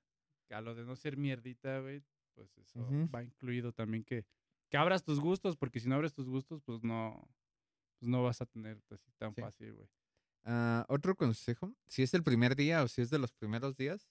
[0.50, 4.26] A lo de no ser mierdita, güey, pues eso va incluido también que,
[4.70, 7.28] que abras tus gustos, porque si no abres tus gustos, pues no,
[8.00, 9.88] pues no vas a tener así tan fácil, güey.
[10.44, 14.08] Ah, otro consejo, si es el primer día o si es de los primeros días,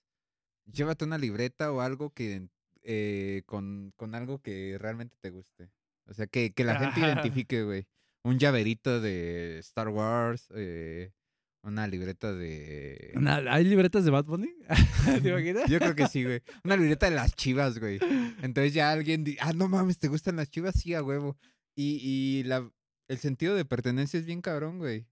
[0.65, 2.49] llévate una libreta o algo que
[2.83, 5.71] eh, con, con, algo que realmente te guste.
[6.07, 7.87] O sea, que, que la gente identifique, güey
[8.25, 11.11] un llaverito de Star Wars, eh,
[11.61, 13.13] una libreta de...
[13.49, 14.51] ¿Hay libretas de Bad Bunny?
[15.21, 15.69] ¿Te imaginas?
[15.69, 16.41] Yo creo que sí, güey.
[16.63, 17.99] Una libreta de las chivas, güey.
[18.41, 20.73] Entonces ya alguien dice, ah, no mames, ¿te gustan las chivas?
[20.73, 21.37] Sí, a huevo.
[21.75, 22.67] Y, y la,
[23.07, 25.05] el sentido de pertenencia es bien cabrón, güey.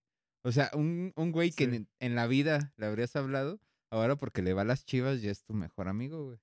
[0.43, 4.41] O sea, un, un güey que en, en, la vida le habrías hablado, ahora porque
[4.41, 6.39] le va a las chivas ya es tu mejor amigo, güey.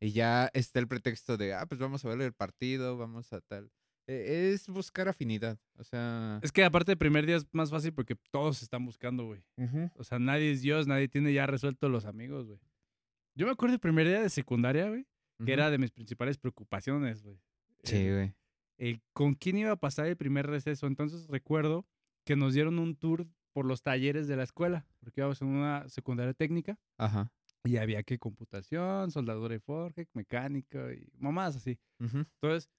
[0.00, 3.40] Y ya está el pretexto de, ah, pues vamos a ver el partido, vamos a
[3.40, 3.70] tal.
[4.06, 5.58] E, es buscar afinidad.
[5.76, 6.40] O sea.
[6.42, 9.42] Es que aparte el primer día es más fácil porque todos están buscando, güey.
[9.96, 12.60] O sea, nadie es Dios, nadie tiene ya resuelto los amigos, güey.
[13.34, 15.06] Yo me acuerdo el primer día de secundaria, güey,
[15.44, 17.38] que era de mis principales preocupaciones, güey.
[17.84, 18.34] Sí, güey.
[19.12, 20.86] ¿Con quién iba a pasar el primer receso?
[20.86, 21.86] Entonces recuerdo
[22.24, 25.88] que nos dieron un tour por los talleres de la escuela, porque íbamos en una
[25.88, 26.78] secundaria técnica.
[26.96, 27.32] Ajá.
[27.64, 31.78] Y había que computación, soldadura y forge, mecánica y mamás así.
[31.98, 32.70] Entonces,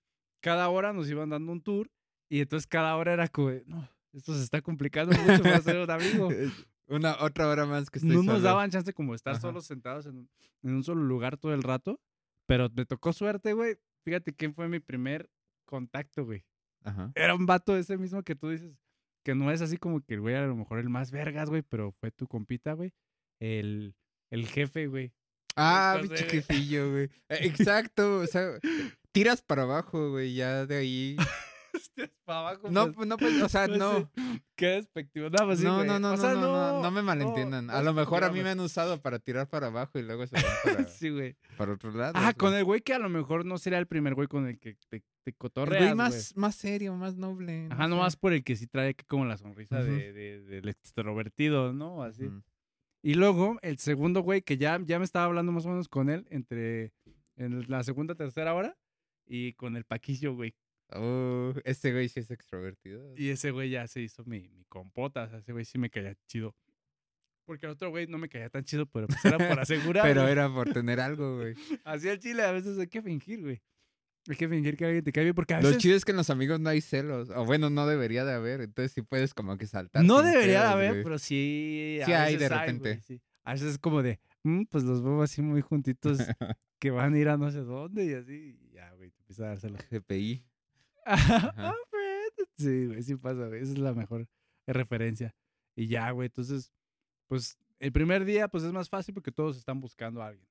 [0.41, 1.91] cada hora nos iban dando un tour
[2.29, 5.91] y entonces cada hora era como, no, esto se está complicando mucho para ser un
[5.91, 6.29] amigo.
[6.87, 10.27] Una otra hora más que estoy No nos daban chance como estar solos sentados en
[10.63, 12.01] un, solo lugar todo el rato,
[12.47, 13.77] pero me tocó suerte, güey.
[14.03, 15.29] Fíjate quién fue mi primer
[15.71, 16.43] contacto, güey.
[16.83, 17.11] Ajá.
[17.15, 18.75] Era un vato ese mismo que tú dices,
[19.23, 21.61] que no es así como que el güey a lo mejor el más vergas, güey,
[21.63, 22.91] pero fue tu compita, güey.
[23.39, 23.95] El,
[24.29, 25.13] el jefe, güey.
[25.55, 27.09] Ah, pinche jefillo, güey.
[27.29, 28.51] Eh, Exacto, o sea,
[29.11, 31.15] tiras para abajo, güey, ya de ahí.
[31.73, 34.11] Hostias, pa' abajo, No, pues, no, pues, o sea, pues, no.
[34.57, 35.29] Qué despectivo.
[35.29, 37.69] No, pues sí, No, no, no, O no, sea, no, no, no me malentiendan.
[37.69, 40.35] a lo mejor a mí me han usado para tirar para abajo y luego se
[40.35, 41.37] van para, Sí, güey.
[41.57, 42.13] para otro lado.
[42.15, 44.59] Ah, con el güey que a lo mejor no sería el primer güey con el
[44.59, 47.67] que te, te cotorreas, güey más, más serio, más noble.
[47.67, 50.67] no Ajá, nomás por el que sí trae que como la sonrisa de, de- del
[50.69, 52.03] extrovertido, ¿no?
[52.03, 52.29] Así.
[53.03, 56.09] Y luego, el segundo güey, que ya, ya me estaba hablando más o menos con
[56.09, 56.93] él entre
[57.35, 58.77] en la segunda, tercera hora,
[59.25, 60.53] y con el Paquillo, güey.
[60.93, 63.13] Oh, este güey sí es extrovertido.
[63.17, 65.89] Y ese güey ya se hizo mi, mi compota, o sea, ese güey sí me
[65.89, 66.55] caía chido.
[67.45, 70.03] Porque el otro güey no me caía tan chido, pero pues era por asegurar.
[70.05, 70.31] Pero güey.
[70.33, 71.55] era por tener algo, güey.
[71.85, 73.61] Así el chile, a veces hay que fingir, güey.
[74.29, 75.81] Hay que fingir que alguien te cae bien, porque a Lo veces...
[75.81, 77.29] chido es que en los amigos no hay celos.
[77.31, 78.61] O bueno, no debería de haber.
[78.61, 80.03] Entonces sí puedes como que saltar.
[80.03, 81.03] No debería de haber, güey.
[81.03, 81.99] pero sí.
[82.05, 82.89] Sí hay de repente.
[82.89, 83.21] güey, sí.
[83.43, 86.19] A veces es como de, "Mm, pues los veo así muy juntitos
[86.79, 88.59] que van a ir a no sé dónde y así.
[88.61, 89.79] Y ya, güey, te empieza a dársela.
[89.89, 90.45] GPI.
[91.05, 91.73] Ah,
[92.57, 93.61] sí, güey, sí pasa, güey.
[93.63, 94.27] Esa es la mejor
[94.67, 95.33] referencia.
[95.75, 96.71] Y ya, güey, entonces,
[97.27, 100.47] pues el primer día, pues es más fácil porque todos están buscando a alguien.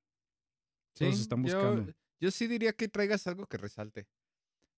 [0.94, 1.86] Todos están buscando.
[1.86, 1.92] Yo,
[2.30, 4.06] sí diría que traigas algo que resalte.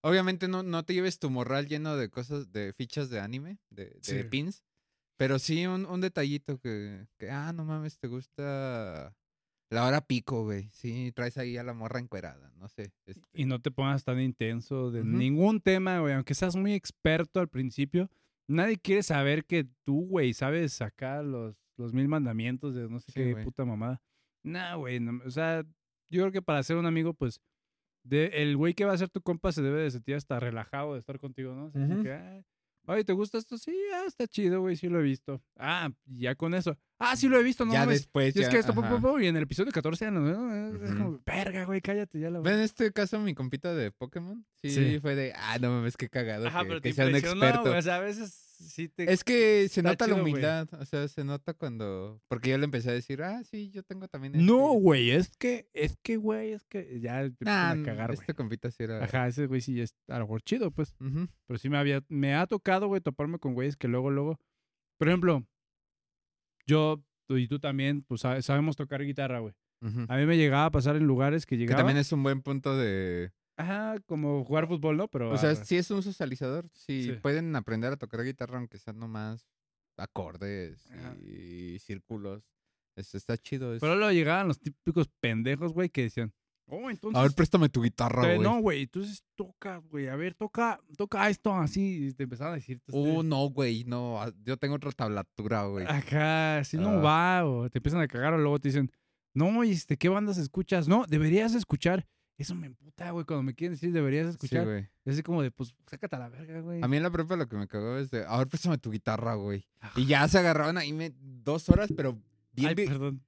[0.04, 3.86] Obviamente no, no te lleves tu morral lleno de cosas, de fichas de anime, de,
[3.86, 4.24] de Sí.
[4.24, 4.64] pins.
[5.16, 9.14] Pero sí un, un detallito que, que, ah, no mames, te gusta
[9.70, 10.68] la hora pico, güey.
[10.72, 12.92] Sí, traes ahí a la morra encuerada, no sé.
[13.06, 15.08] este, Y no te pongas tan intenso de Ujú.
[15.10, 16.14] ningún tema, güey.
[16.14, 18.10] Aunque seas muy experto al principio,
[18.48, 23.12] nadie quiere saber que tú, güey, sabes sacar los, los mil mandamientos de no sé
[23.12, 23.44] Sí, qué güey.
[23.44, 24.02] puta mamada.
[24.42, 24.98] Nah, güey.
[24.98, 25.64] no- o sea,
[26.12, 27.40] yo creo que para ser un amigo, pues,
[28.04, 30.94] de, el güey que va a ser tu compa se debe de sentir hasta relajado
[30.94, 31.72] de estar contigo, ¿no?
[32.02, 32.42] Que, "Ah,
[32.86, 33.56] Oye, ¿te gusta esto?
[33.58, 35.40] Sí, ah, está chido, güey, sí lo he visto.
[35.56, 36.76] Ah, ya con eso.
[36.98, 38.00] Ah, sí lo he visto, no ya mames.
[38.00, 38.34] después.
[38.34, 38.74] Y es que esto,
[39.20, 40.84] y en el episodio 14 ya no, ¿no?
[40.84, 44.44] es como, verga, güey, cállate, ya la Ve, En este caso, mi compita de Pokémon,
[44.60, 44.98] sí, Sí.
[44.98, 47.62] fue de, ah, no mames, qué cagado Ajá, que, pero que te sea un experto.
[47.62, 49.12] güey, O sea, a veces sí te...
[49.12, 52.64] Es que se nota la chido, humildad, o sea, se nota cuando, porque yo le
[52.64, 54.46] empecé a decir, ah, sí, yo tengo también este.
[54.46, 58.20] No, güey, es que, es que, güey, es que ya te Nah, a cagar, güey.
[58.20, 59.04] este compita sí era.
[59.04, 60.94] Ajá, ese güey sí es a lo mejor chido, pues.
[61.46, 64.38] Pero sí me había, me ha tocado, güey, toparme con güeyes que luego, luego,
[64.98, 65.46] por ejemplo,
[66.66, 69.54] yo tú y tú también, pues sabe- sabemos tocar guitarra, güey.
[70.08, 72.40] A mí me llegaba a pasar en lugares que Que llegaba, también es un buen
[72.42, 73.32] punto de.
[73.56, 75.08] Ajá, como jugar fútbol, ¿no?
[75.08, 77.12] Pero, O sea, si es un socializador, si Sí.
[77.12, 79.46] pueden aprender a tocar guitarra, aunque sean nomás
[79.98, 81.14] acordes Ajá.
[81.20, 82.42] y círculos.
[82.96, 83.74] es- está chido.
[83.74, 86.30] es- pero luego llegaban los típicos pendejos, güey, que decían,
[86.66, 87.18] oh, entonces...
[87.18, 88.38] A ver, préstame tu guitarra, güey.
[88.40, 92.56] no, güey, entonces toca, güey, a ver, toca, toca esto así, y te empezaban a
[92.56, 92.82] decir...
[92.86, 94.20] este, Uh, no, güey, no.
[94.20, 95.86] ah, Yo tengo otra tablatura, güey.
[95.86, 97.00] Ajá, así no Ah.
[97.00, 98.90] va, o te empiezan a cagar, o luego te dicen,
[99.34, 100.86] no, y este, ¿qué bandas escuchas?
[100.86, 102.06] No, deberías escuchar.
[102.38, 104.64] Eso me emputa, güey, cuando me quieren decir deberías Sí, escuchar.
[104.64, 104.88] güey.
[105.04, 106.82] es así como de, pues, sácate a la verga, güey.
[106.82, 108.90] A mí en la prepa lo que me cagó es de, a ver, préstame tu
[108.90, 109.66] guitarra, güey.
[109.96, 112.20] Y ya se agarraban ahí me, dos horas, pero
[112.52, 113.22] bien, Ay, perdón.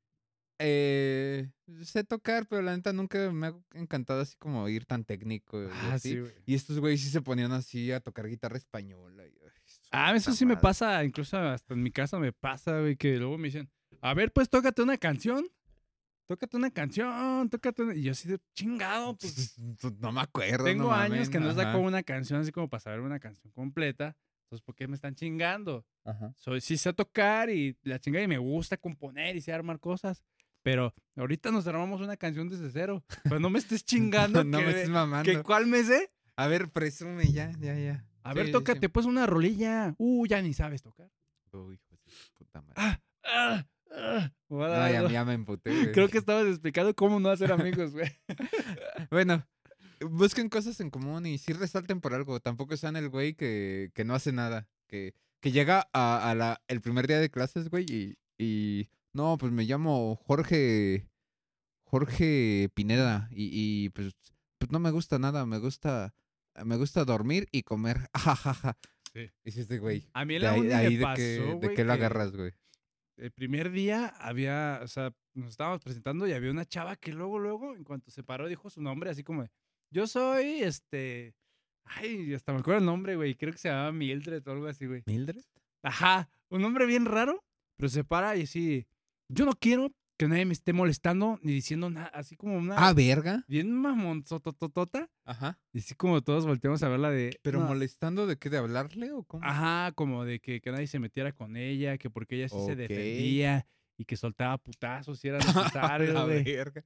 [0.58, 1.50] eh,
[1.82, 5.62] sé tocar, pero la neta nunca me ha encantado así como ir tan técnico.
[5.62, 6.10] y Ah, así.
[6.12, 6.32] sí, güey.
[6.46, 9.24] Y estos güeyes sí se ponían así a tocar guitarra española.
[9.26, 12.80] y, ay, su Ah, eso sí me pasa, incluso hasta en mi casa me pasa,
[12.80, 15.46] güey, que luego me dicen, a ver, pues tócate una canción.
[16.26, 17.94] Tócate una canción, tócate una...
[17.94, 19.58] Y yo así de chingado, pues
[20.00, 20.64] No me acuerdo.
[20.64, 24.16] tengo no años que no saco una canción así como para saber una canción completa.
[24.44, 25.84] Entonces, ¿por qué me están chingando?
[26.04, 26.32] ajá.
[26.36, 30.22] Soy, sí sé tocar y la chingada y me gusta componer y sé armar cosas.
[30.62, 33.04] Pero ahorita nos armamos una canción desde cero.
[33.28, 34.44] Pues no me estés chingando.
[34.44, 35.30] no que, me estés mamando.
[35.30, 36.10] que ¿Cuál me sé?
[36.36, 38.06] A ver, presume ya, ya, ya.
[38.22, 38.88] A Sí, ver, tócate sí.
[38.88, 39.94] pues una rolilla.
[39.98, 41.10] Uh, ya ni sabes tocar.
[41.52, 41.98] Uy, hijo de
[42.34, 42.74] puta madre.
[42.76, 43.66] Ah, ah,
[44.48, 45.70] No, dar ya, ya me emputé.
[45.74, 45.92] güey.
[45.92, 48.10] Creo que estabas explicando cómo no hacer amigos, güey.
[49.10, 49.46] Bueno,
[50.00, 52.40] busquen cosas en común y sí resalten por algo.
[52.40, 54.68] Tampoco sean el güey que, que no hace nada.
[54.88, 59.38] Que, que llega a, a la, el primer día de clases, güey, y, y no,
[59.38, 61.08] pues me llamo Jorge.
[61.84, 63.28] Jorge Pineda.
[63.30, 64.14] Y, y pues,
[64.58, 65.46] pues no me gusta nada.
[65.46, 66.14] Me gusta.
[66.64, 68.10] Me gusta dormir y comer.
[69.14, 69.78] Sí.
[69.78, 70.08] Güey.
[70.12, 71.76] A mí en De la ahí, uni de, ahí me de pasó, qué, de güey,
[71.76, 72.52] qué lo que agarras, güey.
[73.16, 77.38] El primer día había, o sea, nos estábamos presentando y había una chava que luego,
[77.38, 79.46] luego, en cuanto se paró, dijo su nombre, así como,
[79.90, 81.34] yo soy, este,
[81.84, 84.86] ay, hasta me acuerdo el nombre, güey, creo que se llamaba Mildred o algo así,
[84.86, 85.02] güey.
[85.06, 85.42] ¿Mildred?
[85.82, 87.44] Ajá, un nombre bien raro,
[87.76, 88.86] pero se para y así,
[89.28, 92.76] yo no quiero que nadie me esté molestando ni diciendo nada, así como una...
[92.76, 93.44] Ah, verga.
[93.48, 95.10] Bien mamonzototota.
[95.24, 95.58] Ajá.
[95.72, 97.38] Y así como todos volteamos a verla de...
[97.42, 98.50] ¿Pero no, molestando de qué?
[98.50, 99.44] ¿De hablarle o cómo?
[99.44, 102.76] Ajá, como de que, que nadie se metiera con ella, que porque ella sí se
[102.76, 106.82] defendía y que soltaba putazos si era necesario, la verga.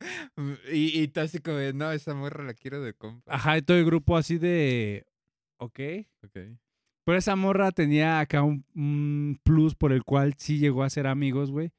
[0.72, 3.34] Y, y tú así como, de, no, esa morra la quiero de compa.
[3.34, 5.06] Ajá, y todo el grupo así de...
[5.58, 5.80] Ok.
[6.24, 6.38] Ok.
[7.04, 11.06] Pero esa morra tenía acá un, un plus por el cual sí llegó a ser
[11.06, 11.72] amigos, güey.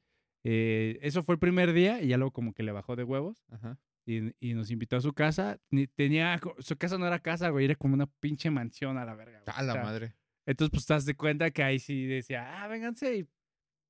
[0.44, 3.44] Eh, eso fue el primer día y ya luego como que le bajó de huevos
[3.50, 3.78] Ajá.
[4.06, 5.58] y, y nos invitó a su casa.
[5.94, 9.42] Tenía, su casa no era casa, güey, era como una pinche mansión a la verga.
[9.44, 9.56] güey.
[9.56, 10.14] A la O sea, madre.
[10.46, 13.28] Entonces, pues, te das de cuenta que ahí sí decía, ah, vénganse y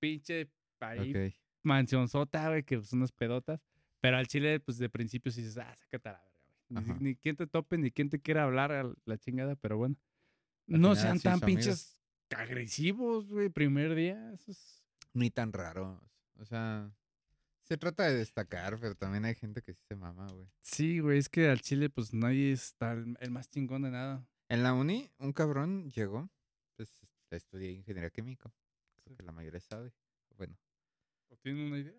[0.01, 1.35] pinche ahí Ok.
[1.63, 3.61] mansionzota, güey, que son unas pedotas.
[4.01, 6.99] Pero al chile, pues, de principio sí dices, ah, sácate a la verga, güey.
[6.99, 9.97] Ni, ni quien te tope, ni quien te quiera hablar a la chingada, pero bueno.
[10.69, 11.47] Al no final sean sí tan amigos.
[11.47, 12.01] pinches
[12.37, 14.33] agresivos, güey, primer día.
[14.33, 14.83] Eso es...
[15.13, 16.01] Ni tan raro.
[16.41, 16.91] O sea,
[17.63, 20.49] se trata de destacar, pero también hay gente que sí se mama, güey.
[20.63, 24.27] Sí, güey, es que al chile, pues, nadie está el, más chingón de nada.
[24.49, 26.29] En la uni, un cabrón llegó,
[26.77, 26.91] pues
[27.31, 28.53] estudié ingeniería química,
[29.05, 29.93] creo que la mayoría sabe.
[30.37, 30.57] Bueno,
[31.29, 31.95] ¿O tienen una idea?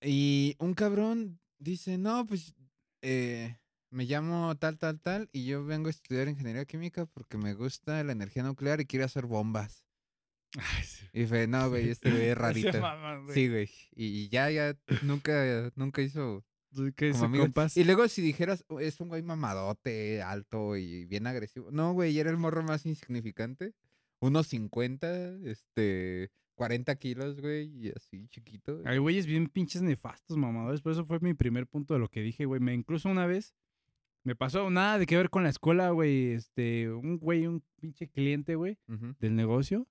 [0.00, 2.54] y un cabrón dice, no, pues
[3.02, 3.58] eh,
[3.90, 8.04] me llamo tal, tal, tal, y yo vengo a estudiar ingeniería química porque me gusta
[8.04, 9.87] la energía nuclear y quiero hacer bombas.
[10.56, 11.06] Ay, sí.
[11.12, 12.70] Y fue, no, güey, este güey es rarito.
[12.80, 13.34] güey.
[13.34, 13.70] Sí, güey.
[13.94, 16.44] Y ya, ya, nunca, nunca hizo
[16.96, 17.76] ¿Qué como compas?
[17.76, 21.70] Y luego si dijeras, "Oh, es un güey mamadote, alto y bien agresivo.
[21.70, 23.74] No, güey, era el morro más insignificante.
[24.20, 28.82] Unos 50, este, 40 kilos, güey, y así chiquito.
[28.84, 30.80] Hay güeyes bien pinches nefastos, mamadores.
[30.82, 32.60] Por eso fue mi primer punto de lo que dije, güey.
[32.60, 33.54] Me incluso una vez
[34.24, 36.32] me pasó nada de que ver con la escuela, güey.
[36.32, 38.76] Este, un güey, un pinche cliente, güey,
[39.20, 39.86] del negocio.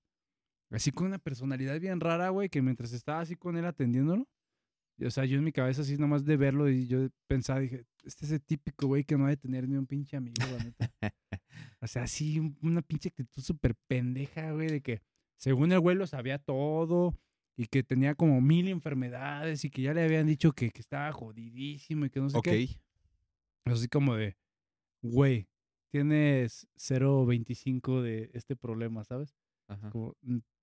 [0.70, 4.28] Así con una personalidad bien rara, güey, que mientras estaba así con él atendiéndolo.
[4.98, 7.84] y, o sea, yo en mi cabeza así nomás de verlo y yo pensaba, dije,
[8.04, 10.64] este es el típico güey que no ha de tener ni un pinche amigo, la
[10.64, 10.90] neta.
[11.80, 15.00] o sea, así un- una pinche actitud súper pendeja, güey, de que
[15.38, 17.14] según el güey lo sabía todo
[17.56, 21.10] y que tenía como mil enfermedades y que ya le habían dicho que, que estaba
[21.12, 22.44] jodidísimo y que no sé Ok.
[22.44, 22.68] qué.
[23.64, 24.36] Así como de,
[25.02, 25.48] güey,
[25.92, 29.34] tienes 0.25 de este problema, ¿sabes?
[29.68, 29.90] Ajá.
[29.90, 30.14] Como,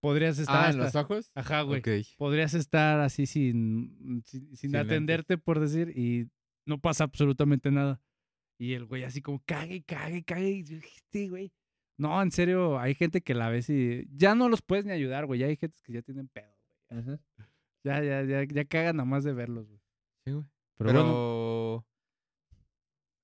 [0.06, 1.32] podrías estar Ah, ¿en hasta- los ojos?
[1.34, 1.82] Ajá, güey.
[2.18, 4.22] Podrías estar así sin,
[4.56, 6.30] sin, atenderte, por decir, y
[6.68, 7.99] no pasa absolutamente nada.
[8.60, 10.49] Y el güey así como cague, cague, cague.
[10.51, 11.51] Y yo dije, "Este güey.
[11.97, 15.26] No, en serio, hay gente que la ves y ya no los puedes ni ayudar,
[15.26, 15.39] güey.
[15.39, 16.53] Ya hay gente que ya tienen pedo,
[16.91, 17.01] güey.
[17.01, 17.20] Ujú.
[17.84, 19.82] Ya, ya, ya, ya cagan nada más de verlos, güey.
[20.26, 20.45] Sí, güey.
[20.78, 21.86] Pero, Pero, bueno,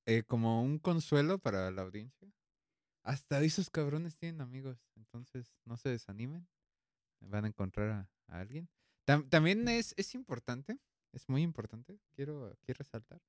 [0.07, 2.27] eh, como un consuelo para la audiencia,
[3.03, 6.47] hasta esos cabrones tienen amigos, entonces no se desanimen,
[7.22, 8.69] van a encontrar a, a alguien.
[9.07, 10.78] Tam- también es, es importante,
[11.13, 13.22] es muy importante, quiero, quiero resaltar.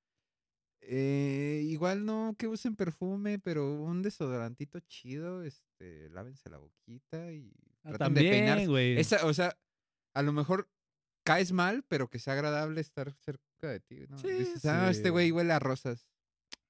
[0.81, 7.53] Eh, igual no que usen perfume, pero un desodorantito chido, este, lávense la boquita y
[7.83, 8.99] ah, traten de también, güey.
[8.99, 9.57] Esa, o sea,
[10.13, 10.69] a lo mejor
[11.25, 14.17] caes mal, pero que sea agradable estar cerca de ti, ¿no?
[14.17, 16.05] Sí, Dices, ah, este güey huele a rosas.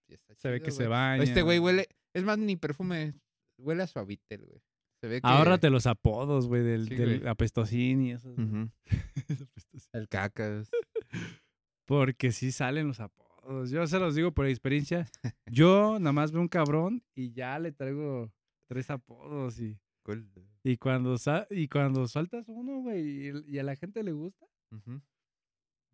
[0.07, 0.89] Está Se ve chido, que se güey.
[0.89, 1.23] baña.
[1.23, 3.15] Este güey huele, es más, ni perfume,
[3.57, 4.61] huele a suavitel, güey.
[5.03, 5.27] Se ve que...
[5.27, 8.29] Ahórrate los apodos, güey, del, Sí, del apestosín y eso.
[8.31, 8.69] Ujú,
[9.91, 10.69] El cacas.
[11.85, 13.69] Porque sí salen los apodos.
[13.69, 15.11] Yo se los digo por experiencia.
[15.45, 18.31] Yo nada más veo un cabrón y ya le traigo
[18.69, 19.59] tres apodos.
[19.59, 20.25] Y, Cool.
[20.63, 24.45] y, cuando, sa- y cuando sueltas uno, güey, y, y a la gente le gusta,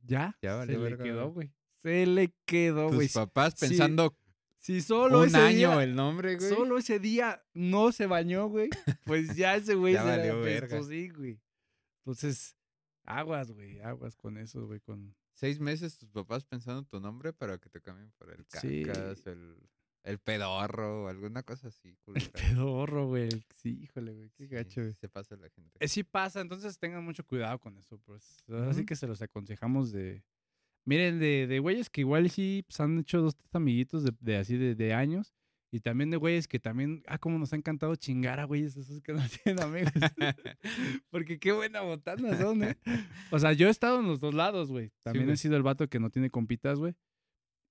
[0.04, 1.52] ya, Ya se valió le quedó, güey.
[1.82, 3.08] Se le quedó, güey.
[3.08, 4.16] Tus papás sí, pensando
[4.60, 6.50] Si solo un ese año día, el nombre, güey.
[6.50, 8.70] solo ese día no se bañó, güey,
[9.06, 10.68] pues ya ese güey Ya se valió verga.
[10.68, 11.40] apestosín, güey.
[12.00, 12.56] Entonces,
[13.06, 15.16] aguas, güey, aguas con eso, güey, con...
[15.34, 18.84] Seis meses tus papás pensando tu nombre para que te cambien por el Sí.
[18.84, 19.56] cacas, el,
[20.04, 21.88] el pedorro alguna cosa así.
[21.90, 22.30] El culera.
[22.34, 23.30] pedorro, güey.
[23.56, 24.94] Sí, híjole, güey, qué Sí, gacho, güey.
[24.94, 25.78] Se pasa la gente.
[25.80, 28.44] Eh, sí pasa, entonces tengan mucho cuidado con eso, pues.
[28.70, 30.22] Así que se los aconsejamos de...
[30.86, 34.38] Miren, de, de güeyes que igual sí pues, han hecho dos, tres amiguitos de, de
[34.38, 35.34] así de, de años.
[35.72, 39.02] Y también de güeyes que también, ah, como nos ha encantado chingar a güeyes esos
[39.02, 39.94] que no tienen amigos.
[41.12, 42.78] Porque qué buena botana son, ¿eh?
[43.30, 44.92] O sea, yo he estado en los dos lados, güey.
[45.04, 46.96] También he sido el vato que no tiene compitas, güey.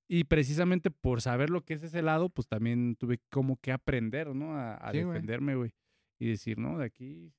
[0.09, 4.34] Y precisamente por saber lo que es ese lado, pues también tuve como que aprender,
[4.34, 4.56] ¿no?
[4.56, 5.72] A, a Sí, defenderme, güey.
[6.20, 7.32] Y decir, no, de aquí.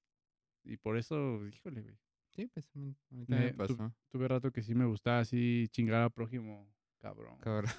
[0.66, 1.96] Y por eso, híjole, güey.
[2.40, 3.94] Sí, pues a mí, también Me- me pasó.
[4.10, 7.38] Tuve rato que sí me gustaba así chingar al prójimo, cabrón.
[7.40, 7.72] Cabrón.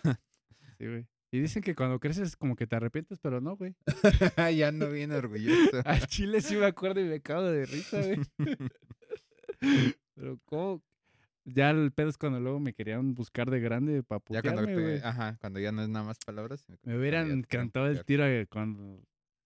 [0.79, 1.07] Sí, güey.
[1.33, 3.75] Y dicen que cuando creces como que te arrepientes, pero no, güey.
[4.59, 5.81] ya ando bien orgulloso.
[5.87, 8.19] Al chile sí me acuerdo y me cago de risa, güey.
[10.15, 10.83] Pero ¿cómo?
[11.45, 15.01] Ya el pedo es cuando luego me querían buscar de grande para Ya cuando, te-
[15.03, 16.65] ajá, cuando ya no es nada más palabras.
[16.69, 19.03] Me cuando hubieran encantado el tiro eh, cuando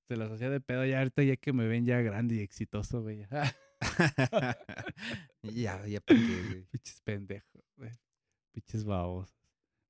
[0.08, 0.84] se las hacía de pedo.
[0.84, 3.26] Ya ahorita ya que me ven ya grande y exitoso, güey.
[5.42, 6.64] ya, ya para qué, güey.
[6.70, 7.90] Pinches pendejos, güey.
[8.52, 9.34] Pinches babosos.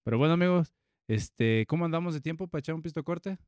[0.05, 0.75] Pero bueno, amigos,
[1.09, 3.39] este, ¿cómo andamos de tiempo para echar un pisto corte?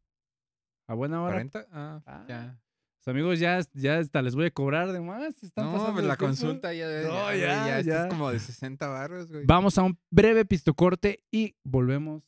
[0.89, 1.43] ¿A buena hora?
[1.43, 1.67] ¿40?
[1.71, 2.61] Ah, Ah, ya.
[2.99, 5.43] Pues, amigos, ya, ya hasta les voy a cobrar de más.
[5.43, 6.27] Están No, pasando pues la tiempo.
[6.27, 8.03] consulta ya, No, ya, güey, ya, ya, esto ya.
[8.03, 9.45] es como de 60 barros, güey.
[9.47, 12.23] Vamos a un breve pisto corte y volvemos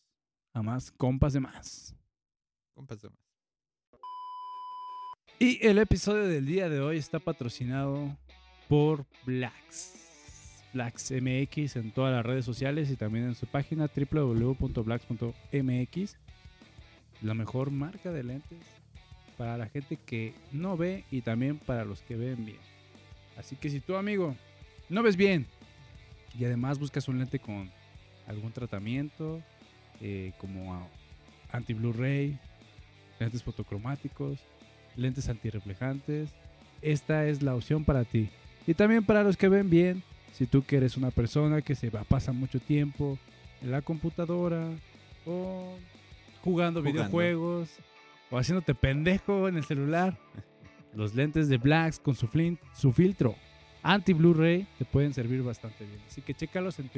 [0.55, 1.95] a más compas de más.
[2.75, 3.19] Compas de más.
[5.41, 8.17] Y el episodio del día de hoy está patrocinado
[8.69, 9.95] por Blacks.
[10.75, 16.17] Blacks MX en todas las redes sociales y también en su página www.blacks.mx.
[17.23, 18.59] La mejor marca de lentes
[19.37, 22.59] para la gente que no ve y también para los que ven bien.
[23.37, 24.35] Así que si tú, amigo,
[24.89, 25.47] no ves bien
[26.37, 27.71] y además buscas un lente con
[28.27, 29.41] algún tratamiento,
[30.01, 30.91] eh, como
[31.53, 32.37] anti-Blu-ray,
[33.21, 34.41] lentes fotocromáticos,
[34.99, 36.31] lentes antirreflejantes,
[36.83, 38.29] esta es la opción para ti.
[38.67, 41.91] Y también para los que ven bien, si tú que eres una persona que se
[41.91, 43.19] va pasa mucho tiempo
[43.63, 44.69] en la computadora
[45.27, 45.77] o
[46.43, 46.83] jugando, Jugando.
[46.83, 47.71] videojuegos
[48.31, 50.17] o haciéndote pendejo en el celular,
[50.95, 53.35] los lentes de Blacks con su, flin- su filtro
[53.83, 56.01] anti Blu-ray te pueden servir bastante bien.
[56.09, 56.91] Así que chécalos en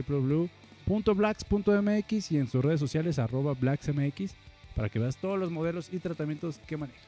[0.87, 4.35] www.blacks.mx y en sus redes sociales arroba blacksmx
[4.75, 7.01] para que veas todos los modelos y tratamientos que manejan.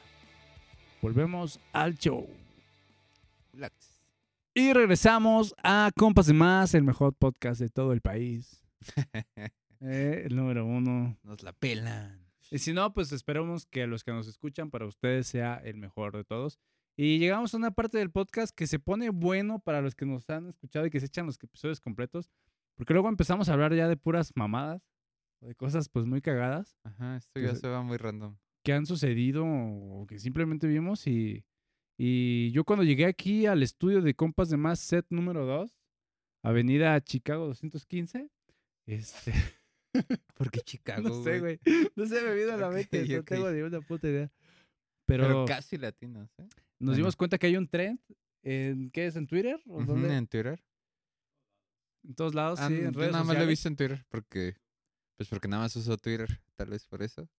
[1.03, 2.25] Volvemos al show.
[4.53, 8.63] Y regresamos a Compas de Más, el mejor podcast de todo el país.
[9.85, 11.17] Eh, el número uno.
[11.23, 12.25] Nos la pelan.
[12.49, 16.15] Y si no, pues esperamos que los que nos escuchan para ustedes sea el mejor
[16.15, 16.57] de todos.
[16.95, 20.29] Y llegamos a una parte del podcast que se pone bueno para los que nos
[20.29, 22.29] han escuchado y que se echan los episodios completos.
[22.75, 24.81] Porque luego empezamos a hablar ya de puras mamadas,
[25.41, 28.37] o de cosas pues muy cagadas Ajá, esto ya se va muy random.
[28.63, 31.05] Que han sucedido o que simplemente vimos.
[31.07, 31.45] Y,
[31.97, 35.77] y yo cuando llegué aquí al estudio de Compas de Más, set número 2,
[36.43, 38.29] Avenida Chicago 215,
[38.87, 39.33] este...
[40.35, 41.59] ¿Por qué Chicago, no sé, güey.
[41.95, 43.05] No sé, me vino a la mente.
[43.07, 44.31] No tengo ni una puta idea.
[45.05, 46.43] Pero, Pero, casi latinos, ¿eh?
[46.79, 46.95] nos bueno.
[46.95, 47.99] dimos cuenta que hay un trend.
[48.41, 49.15] ¿En qué es?
[49.15, 49.61] ¿En Twitter?
[49.67, 50.15] ¿O dónde?
[50.15, 50.63] En Twitter.
[52.03, 54.05] En todos lados, Ah, sí, en yo redes nada más lo he visto en Twitter
[54.09, 54.57] porque...
[55.15, 57.29] Pues porque nada más uso Twitter, tal vez por eso.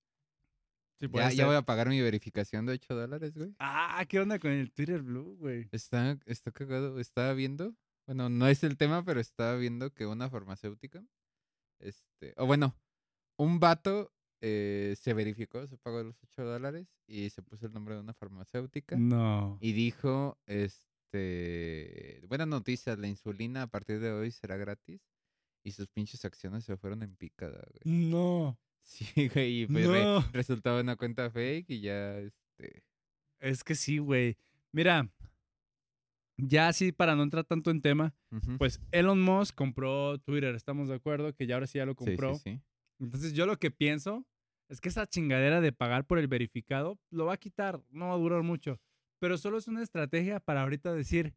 [1.01, 3.55] Sí, Ya, voy a pagar mi verificación de 8 dólares, güey.
[3.59, 5.69] Ah, ¿qué onda con el Twitter Blue, güey?
[5.73, 6.99] Está, está cagado.
[7.01, 7.75] Estaba viendo,
[8.07, 11.05] bueno, no es el tema, pero estaba viendo que una farmacéutica,
[11.81, 12.75] este, o bueno,
[13.37, 17.95] un vato eh, se verificó, se pagó los 8 dólares y se puso el nombre
[17.95, 19.59] de una farmacéutica No.
[19.61, 25.01] y dijo, este, buena noticia, la insulina a partir de hoy será gratis
[25.65, 27.83] y sus pinches acciones se fueron en picada, güey.
[28.11, 28.59] No.
[28.85, 30.21] Sí, güey, y pues re- No.
[30.33, 32.85] resultaba una cuenta fake y ya, este,
[33.41, 34.37] Es que sí, güey.
[34.73, 35.09] Mira,
[36.37, 38.15] ya así para no entrar tanto en tema,
[38.59, 42.05] pues Elon Musk compró Twitter, estamos de acuerdo que ya ahora sí ya lo Sí,
[42.05, 42.35] compró.
[42.35, 42.61] sí, sí.
[43.01, 44.27] Entonces yo lo que pienso
[44.69, 48.15] es que esa chingadera de pagar por el verificado lo va a quitar, no va
[48.15, 48.81] a durar mucho.
[49.21, 51.35] Pero solo es una estrategia para ahorita decir,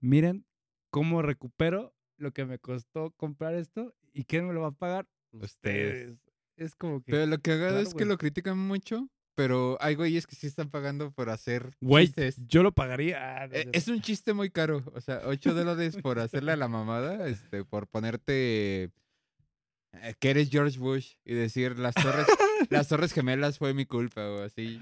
[0.00, 0.46] miren
[0.90, 5.06] cómo recupero lo que me costó comprar esto y quién me lo va a pagar.
[5.32, 6.18] Ustedes.
[6.60, 7.10] Es como que...
[7.10, 10.68] Pero lo que Claro, es que lo critican mucho, pero hay güeyes que sí están
[10.70, 12.36] pagando por hacer Güey, chistes.
[12.46, 13.42] yo lo pagaría.
[13.42, 13.70] Ah, Eh, sé.
[13.72, 17.64] Es un chiste muy caro, o sea, 8 dólares por hacerle a la mamada, este,
[17.64, 18.90] por ponerte
[19.92, 22.26] eh, que eres George Bush y decir las torres,
[22.68, 24.78] las torres gemelas fue mi culpa o así,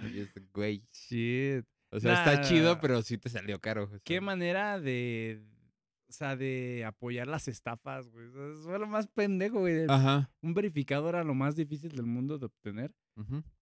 [0.53, 0.83] güey.
[0.93, 1.65] Shit.
[1.91, 3.85] O sea, está chido, pero sí te salió caro.
[3.85, 5.41] o Qué manera de...
[6.09, 8.27] O sea, de apoyar las estafas, güey.
[8.29, 9.85] O sea, fue lo más pendejo, güey.
[9.89, 10.31] Ajá.
[10.41, 12.95] Un verificador era lo más difícil del mundo de obtener.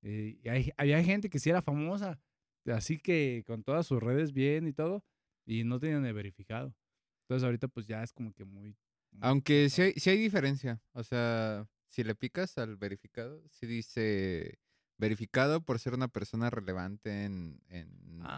[0.03, 2.21] Eh, y hay- había gente que sí era famosa,
[2.67, 5.03] así que con todas sus redes bien y todo,
[5.47, 6.75] y no tenían el verificado.
[7.23, 8.77] Entonces ahorita pues ya es como que muy...
[9.11, 13.67] muy- Aunque sí hay, sí hay diferencia, o sea, si le picas al verificado, sí
[13.67, 14.59] dice
[14.99, 17.89] verificado por ser una persona relevante en, en,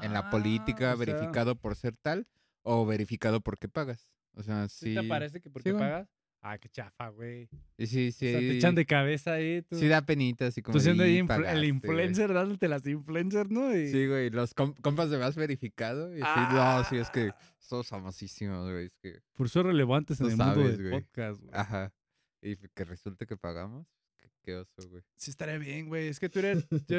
[0.02, 2.26] en la Ah, política, sea- verificado por ser tal,
[2.70, 4.10] o verificado porque pagas.
[4.34, 4.94] O sea, ¿Sí sí.
[4.94, 5.82] te parece que porque güey.
[5.82, 6.08] pagas?
[6.40, 7.48] Ah, qué chafa, güey.
[7.78, 8.28] Sí, sí.
[8.28, 9.62] O sea, te echan de cabeza ahí.
[9.62, 10.76] Tú, sí da penita, así como.
[10.76, 11.68] tú siendo ahí "Y influ- pagaste, el güey".
[11.70, 13.74] influencer dándote las influencers, ¿no?
[13.76, 16.16] Y- Sí, güey, los com- compas de más verificado.
[16.16, 18.86] Y así, no, sí, es que somos famosísimos, güey.
[18.86, 21.00] Es que, Por ser relevantes en el mundo del güey.
[21.02, 21.50] podcast, güey.
[21.54, 21.92] ajá.
[22.40, 23.88] Y que resulte que pagamos.
[24.18, 25.02] Qué, qué oso, güey.
[25.16, 26.06] Sí estaría bien, güey.
[26.06, 26.98] Es que Twitter, yo,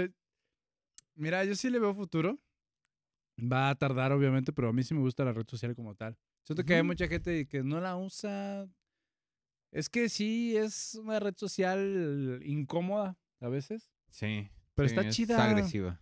[1.16, 2.38] mira, yo sí le veo futuro.
[3.42, 6.18] Va a tardar, obviamente, pero a mí sí me gusta la red social como tal.
[6.44, 8.68] Siento que hay mucha gente que no la usa
[9.72, 13.92] Es que sí, es una red social incómoda a veces.
[14.10, 14.50] Sí.
[14.76, 15.44] Pero sí, está es chida.
[15.44, 16.00] agresiva.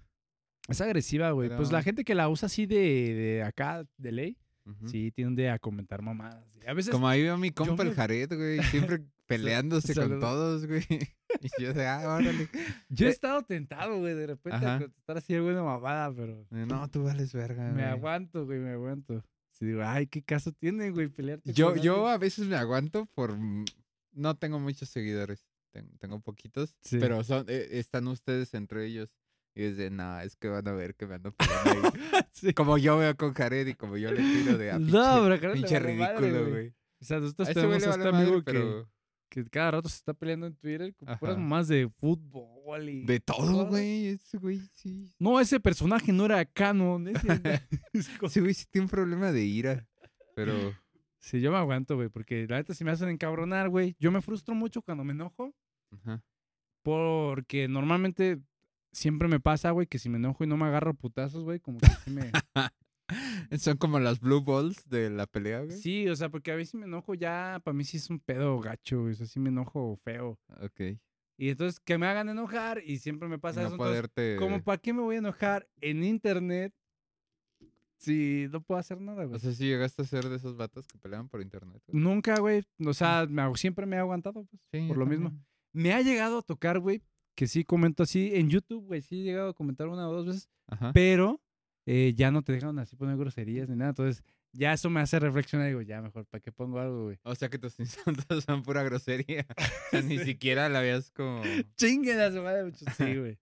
[0.70, 1.50] Es agresiva, güey.
[1.56, 4.88] Pues la gente que la usa así de, de acá, de ley, Ujú.
[4.90, 6.44] sí tiende a comentar mamadas.
[6.68, 6.92] A veces.
[6.92, 10.86] Como ahí veo mi compa me- el Jared, güey, siempre peleándose con todos, güey.
[11.42, 12.50] Y yo de, ah, órale.
[12.90, 14.80] Yo he eh, estado tentado, güey, de repente a Ajá.
[14.80, 17.86] contestar así alguna mamada, pero No, tú vales verga, me güey.
[17.86, 19.24] aguanto, güey, me aguanto.
[19.52, 23.06] Sí, digo, ay, ¿qué caso tiene, güey, pelearte Yo, con yo a veces me aguanto
[23.14, 23.36] por...
[23.38, 23.66] mm,
[24.14, 25.46] No tengo muchos seguidores.
[25.72, 26.76] ten- Tengo poquitos.
[26.82, 26.98] Sí.
[27.00, 29.10] Pero son, eh, están ustedes entre ellos.
[29.58, 32.02] Y de, nah, es que van a ver que me ando peleando ahí".
[32.32, 32.54] Sí.
[32.54, 35.34] Como yo veo con Jared y como yo le tiro de a No, pinche, pero
[35.34, 36.52] a Jared pinche vale ridículo, güey.
[36.52, 36.74] güey.
[37.02, 38.90] O sea, nosotros tenemos vale este amigo madre, pero
[39.30, 43.06] que, que cada rato se está peleando en Twitter con puras mamás de fútbol y...
[43.06, 44.08] de todo, güey.
[44.08, 45.12] Ese güey sí.
[45.18, 47.08] No, ese personaje no era canon.
[47.94, 49.88] Ese güey sí tiene un problema de ira.
[50.36, 50.54] Pero...
[51.20, 53.96] Sí, yo me aguanto, güey, porque la neta si me hacen encabronar, güey.
[54.00, 55.54] Yo me frustro mucho cuando me enojo,
[55.92, 56.24] Ajá.
[56.84, 58.40] porque normalmente
[58.98, 61.78] siempre me pasa, güey, que si me enojo y no me agarro putazos, güey, como
[61.80, 62.32] que sí me...
[63.60, 65.78] Son como las blue balls de la pelea, güey.
[65.78, 68.60] Sí, o sea, porque a veces me enojo ya, para mí sí es un pedo
[68.60, 70.38] gacho, güey, o sea, sí me enojo feo.
[70.62, 70.98] Ok.
[71.38, 73.76] Y entonces que me hagan enojar y siempre me pasa no eso.
[73.76, 74.36] entonces, poderte...
[74.38, 76.74] como para qué me voy a enojar en internet
[77.98, 79.40] si no puedo hacer nada, O güey.
[79.40, 81.82] sea, si llegaste a ser de esos vatos que pelean por internet.
[81.88, 82.02] güey.
[82.04, 85.32] Nunca, güey, o sea, me hago- siempre me he aguantado, pues, Sí, por lo mismo.
[85.74, 87.02] Me ha llegado a tocar, güey,
[87.38, 90.26] que sí comento así en YouTube, güey, sí he llegado a comentar una o dos
[90.26, 90.92] veces, Ajá.
[90.92, 91.40] pero
[91.86, 94.24] eh, ya no te dejan así poner groserías ni nada, entonces
[94.54, 97.20] ya eso me hace reflexionar y digo, ya mejor, ¿para qué pongo algo, güey?
[97.24, 99.46] O sea que tus insultos son pura grosería.
[99.50, 101.44] O sea, ni siquiera la habías como...
[101.78, 102.84] Chinguen a su madre, mucho.
[102.98, 103.38] Sí, güey.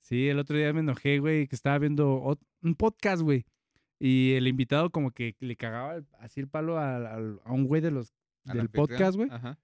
[0.00, 3.44] Sí, el otro día me enojé, güey, que estaba viendo un podcast, güey.
[3.98, 7.82] Y el invitado como que le cagaba así el palo al- al- a, un güey
[7.82, 9.28] de los del podcast, güey.
[9.30, 9.58] Ajá.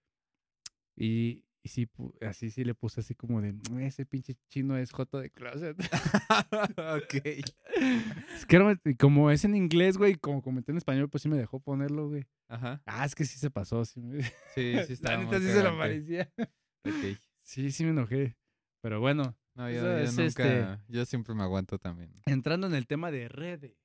[0.96, 1.88] Y, y sí,
[2.20, 5.76] así sí le puse así como de, "Mm, ese pinche chino es joto de closet.
[6.78, 7.14] ok.
[7.24, 11.36] es que era- como es en inglés, güey, como comenté en español, pues sí me
[11.36, 12.24] dejó ponerlo, güey.
[12.48, 12.82] Ajá.
[12.86, 14.00] Ah, es que sí se pasó, sí.
[14.00, 14.22] me-
[14.54, 16.30] Sí, sí estaba La neta sí se lo parecía.
[16.38, 17.18] Ok.
[17.42, 18.36] Sí, sí me enojé.
[18.80, 20.24] Pero bueno, No, yo, nunca...
[20.24, 22.12] este- Yo siempre me aguanto también.
[22.26, 23.76] entrando en el tema de redes.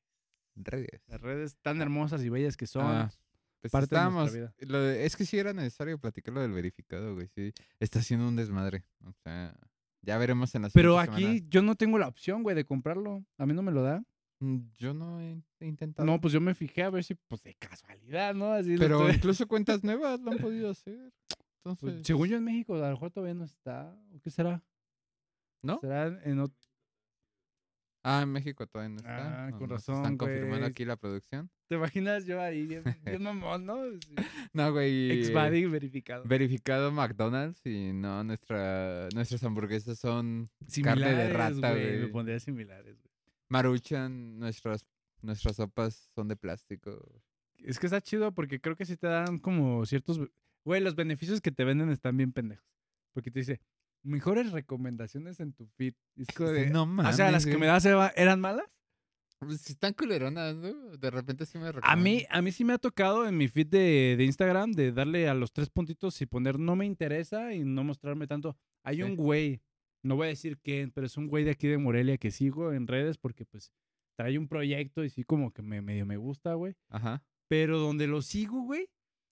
[0.56, 1.02] Redes.
[1.08, 2.86] Las redes tan hermosas y bellas que son.
[2.86, 3.12] Ah,
[3.62, 4.34] Pues parte de estábamos...
[4.34, 4.54] vida.
[4.60, 7.28] de- es que sí era necesario platicar lo del verificado, güey.
[7.36, 7.54] Sí.
[7.80, 8.84] Está haciendo un desmadre.
[9.06, 9.56] O sea...
[10.04, 11.40] Ya veremos en la Pero aquí semana.
[11.50, 13.24] yo no tengo la opción, güey, de comprarlo.
[13.38, 14.04] A mí no me lo da.
[14.40, 16.08] Mm, Yo no he intentado.
[16.08, 18.52] No, pues yo me fijé a ver si, pues de casualidad, ¿no?
[18.52, 21.14] Así Pero estoy- incluso cuentas nuevas lo han podido hacer.
[21.62, 22.08] pues, Entonces...
[22.08, 23.96] según yo en México, a lo mejor todavía no está.
[24.16, 24.64] ¿O qué será?
[25.62, 25.80] ¿No?
[25.80, 26.56] ¿Será en ot-
[28.04, 29.46] Ah, en México todavía no está.
[29.46, 31.50] Ah, no- con razón, Están confirmando aquí la producción.
[31.68, 33.78] ¿Te imaginas yo ahí bien, bien mamón, no?
[34.00, 34.16] Sí.
[34.54, 35.12] No, güey.
[35.12, 36.24] Ex-buddy verificado.
[36.26, 40.48] Verificado McDonald's y no, nuestra, nuestras hamburguesas son
[40.84, 42.12] carne de rata, Me güey.
[42.12, 43.12] pondría similares, güey.
[43.50, 44.86] Maruchan, nuestras,
[45.22, 47.22] nuestras sopas son de plástico.
[47.60, 50.20] Es que está chido porque creo que sí te dan como ciertos...
[50.64, 52.66] Güey, los beneficios que te venden están bien pendejos.
[53.14, 53.60] Porque te dice,
[54.04, 55.94] mejores recomendaciones en tu feed.
[56.16, 56.70] De...
[56.70, 57.16] no o mames.
[57.16, 57.70] sea, las que me güey.
[57.70, 58.66] das Eva, eran malas.
[59.40, 60.72] Pues sí están culeronas, ¿no?
[60.98, 62.04] De repente sí me A recomiendan.
[62.04, 65.28] mí, a mí sí me ha tocado en mi feed de, de Instagram de darle
[65.28, 68.56] a los tres puntitos y poner no me interesa y no mostrarme tanto.
[68.84, 69.02] Hay Sí.
[69.04, 69.62] un güey,
[70.04, 72.72] no voy a decir quién, pero es un güey de aquí de Morelia que sigo
[72.72, 73.72] en redes porque pues
[74.16, 76.76] trae un proyecto y sí como que me, medio me gusta, güey.
[76.90, 77.24] Ajá.
[77.48, 78.90] Pero donde lo sigo, güey,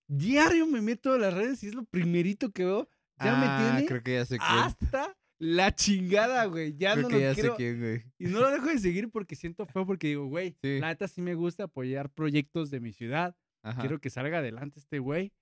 [0.08, 2.90] diario me meto a las redes y es lo primerito que veo.
[3.24, 4.50] Ya me Ah, tiene creo que ya sé quién.
[4.60, 6.76] hasta la chingada, güey.
[6.78, 7.52] Ya creo no que lo ya quiero.
[7.52, 8.04] sé quién, güey.
[8.18, 10.80] Y no lo dejo de seguir porque siento feo porque digo, güey, Sí.
[10.80, 13.36] la neta sí me gusta apoyar proyectos de mi ciudad.
[13.64, 13.80] Ajá.
[13.82, 15.34] Quiero que salga adelante este güey.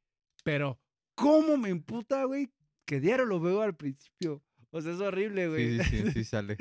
[0.44, 0.80] Pero,
[1.16, 2.50] ¿cómo me emputa, güey?
[2.86, 4.44] Que diario lo veo al principio.
[4.72, 5.80] O sea, es horrible, güey.
[5.80, 6.58] Sí, sí, sí, sí sale.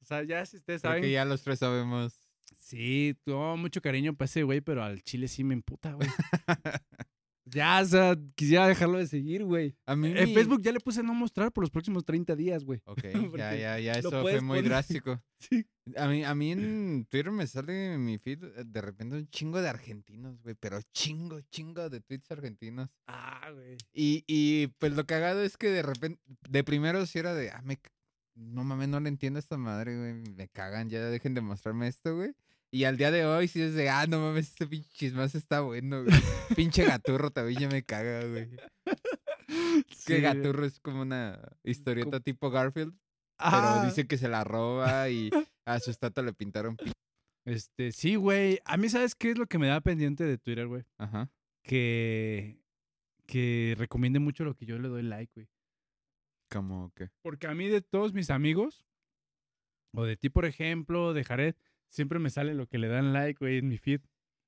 [0.00, 1.02] o sea, ya si ustedes Creo saben.
[1.02, 2.16] que ya los tres sabemos.
[2.56, 6.08] Sí, tuvo mucho cariño para ese güey, pero al chile sí me emputa, güey.
[7.50, 9.74] ya, o sea, quisiera dejarlo de seguir, güey.
[9.86, 12.64] A mí En mi- Facebook ya le puse no mostrar por los próximos 30 días,
[12.64, 12.80] güey.
[12.86, 13.02] Ok,
[13.36, 14.64] ya, ya, ya, eso fue muy poner.
[14.70, 15.20] drástico.
[15.40, 15.64] Sí.
[15.96, 19.26] A mí, a mí en Twitter me sale en mi feed eh, de repente un
[19.30, 22.90] chingo de argentinos, güey, pero chingo, chingo de tweets argentinos.
[23.06, 23.78] Ah, güey.
[23.94, 27.62] Y, y pues lo cagado es que de repente, de primero sí era de, ah,
[27.64, 27.80] me,
[28.34, 31.88] no mames, no le entiendo a esta madre, güey, me cagan, ya dejen de mostrarme
[31.88, 32.32] esto, güey.
[32.72, 35.60] Y al día de hoy sí es de, ah, no mames, este pinche chismazo está
[35.60, 36.14] bueno, güey.
[36.56, 38.50] pinche gaturro también ya me caga, güey.
[39.88, 44.44] Sí, Que gaturro es como una historieta tipo Garfield, pero Ah, dice que se la
[44.44, 45.28] roba y
[45.66, 46.92] a su estatua le pintaron pi-
[47.44, 48.60] Este, sí, güey.
[48.64, 50.84] A mí, ¿sabes qué es lo que me da pendiente de Twitter, güey?
[50.98, 51.28] Ajá.
[51.64, 52.60] Que,
[53.26, 55.48] que recomiende mucho lo que yo le doy like, güey.
[56.50, 57.10] ¿Cómo qué?
[57.22, 58.86] Porque a mí de todos mis amigos,
[59.94, 61.54] o de ti, por ejemplo, de Jared,
[61.90, 64.00] siempre me sale lo que le dan like, güey, en mi feed.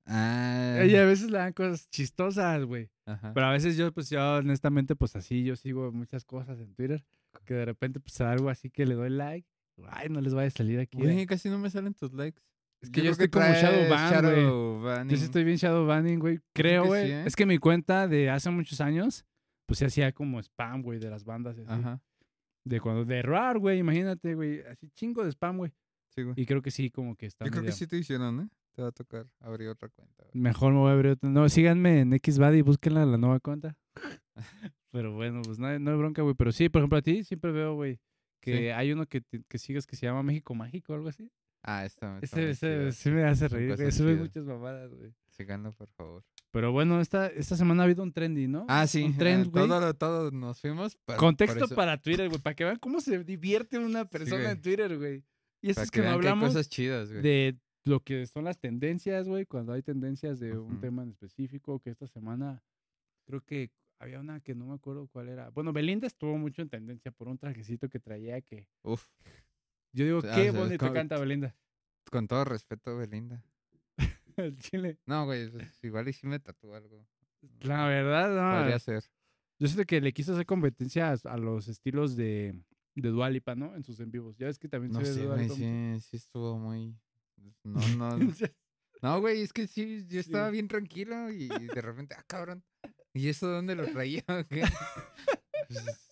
[0.05, 0.83] Ah.
[0.85, 2.89] Y a veces le dan cosas chistosas, güey.
[3.05, 3.33] Ajá.
[3.33, 7.05] Pero a veces yo, pues yo honestamente, pues así, yo sigo muchas cosas en Twitter.
[7.45, 9.47] Que de repente, pues algo así que le doy like.
[9.87, 10.97] Ay, no les vaya a salir aquí.
[10.97, 11.01] ¿eh?
[11.01, 12.41] Güey, casi no me salen tus likes.
[12.81, 15.17] Es que yo, estoy como shadow ban, shadow Yo banning.
[15.17, 16.39] sí estoy bien shadow banning, güey.
[16.53, 17.07] Creo, que güey.
[17.07, 17.23] sí, ¿eh?
[17.25, 19.25] Es que mi cuenta de hace muchos años,
[19.65, 21.57] pues se hacía como spam, güey, de las bandas.
[21.57, 21.65] así.
[21.69, 22.01] Ajá.
[22.65, 24.61] De cuando, de RAR, güey, imagínate, güey.
[24.63, 25.71] Así chingo de spam, güey.
[26.13, 26.35] Sí, güey.
[26.37, 28.49] Y creo que sí, como que está Yo creo que sí te hicieron, ¿eh?
[28.75, 30.23] Te va a tocar abrir otra cuenta.
[30.23, 30.41] güey.
[30.43, 31.29] Mejor me voy a abrir otra.
[31.29, 33.75] No, síganme en XBAD y búsquenla la nueva cuenta.
[34.91, 36.35] pero bueno, pues no hay, no hay bronca, güey.
[36.35, 37.99] Pero sí, por ejemplo, a ti siempre veo, güey,
[38.41, 38.67] que Sí.
[38.69, 41.31] hay uno que, que sigues que se llama México Mágico o algo así.
[41.63, 42.19] Ah, está.
[42.21, 43.91] Ese, ese sí me hace reír, güey.
[43.91, 45.13] Sube muchas mamadas, güey.
[45.29, 46.23] Síganlo, por favor.
[46.51, 48.65] Pero bueno, esta, esta semana ha habido un trendy, ¿no?
[48.67, 49.01] Ah, sí.
[49.03, 49.67] Un trend, güey.
[49.67, 50.97] todo, todo nos fuimos.
[51.17, 55.23] Contexto para Twitter, güey, para que vean cómo se divierte una persona en Twitter, güey.
[55.63, 57.21] Y eso para es que, no vean que hay hablamos cosas chidas, güey.
[57.23, 61.79] de lo que son las tendencias, güey, cuando hay tendencias de un tema en específico,
[61.79, 62.61] que esta semana
[63.25, 65.49] creo que había una que no me acuerdo cuál era.
[65.49, 69.07] Bueno, Belinda estuvo mucho en tendencia por un trajecito que traía que Uf.
[69.93, 71.55] yo digo, Ah, qué o sea, bonito como- canta Belinda.
[72.11, 73.43] Con todo respeto, Belinda.
[74.37, 74.99] El chile.
[75.05, 75.49] No, güey.
[75.81, 77.05] igual y sí me tatúo algo.
[77.61, 78.59] La verdad, no.
[78.59, 79.03] Podría ser.
[79.59, 82.55] Yo siento que le quiso hacer competencia a, a los estilos de,
[83.01, 83.75] de Dualipa, ¿no?
[83.75, 84.37] En sus en vivos.
[84.37, 85.49] Ya ves que también No se sé, güey.
[85.49, 86.95] Sí, sí estuvo muy.
[87.63, 88.17] No, no.
[89.01, 92.63] No, güey, es que sí, yo estaba bien tranquilo y de repente, ah, cabrón.
[93.13, 94.23] ¿Y eso dónde lo traía?
[94.49, 94.63] qué?
[95.67, 96.09] Pues,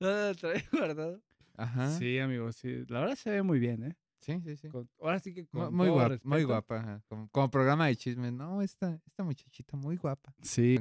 [0.00, 1.22] Ah, trae guardado.
[1.56, 1.90] Ajá.
[1.92, 2.84] Sí, Sí, amigo, sí.
[2.88, 3.96] La verdad se ve muy bien, ¿eh?
[4.20, 4.68] sí, sí.
[4.68, 6.80] Con- ahora sí que con Muy, guapa, muy guapa.
[6.80, 8.32] ajá, Como, como programa de chismes.
[8.32, 10.34] No, esta, esta muchachita muy guapa.
[10.40, 10.80] Sí,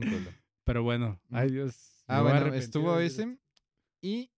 [0.63, 2.03] pero bueno, ay Dios.
[2.07, 3.37] Ah, bueno, estuvo ese.
[4.01, 4.31] Y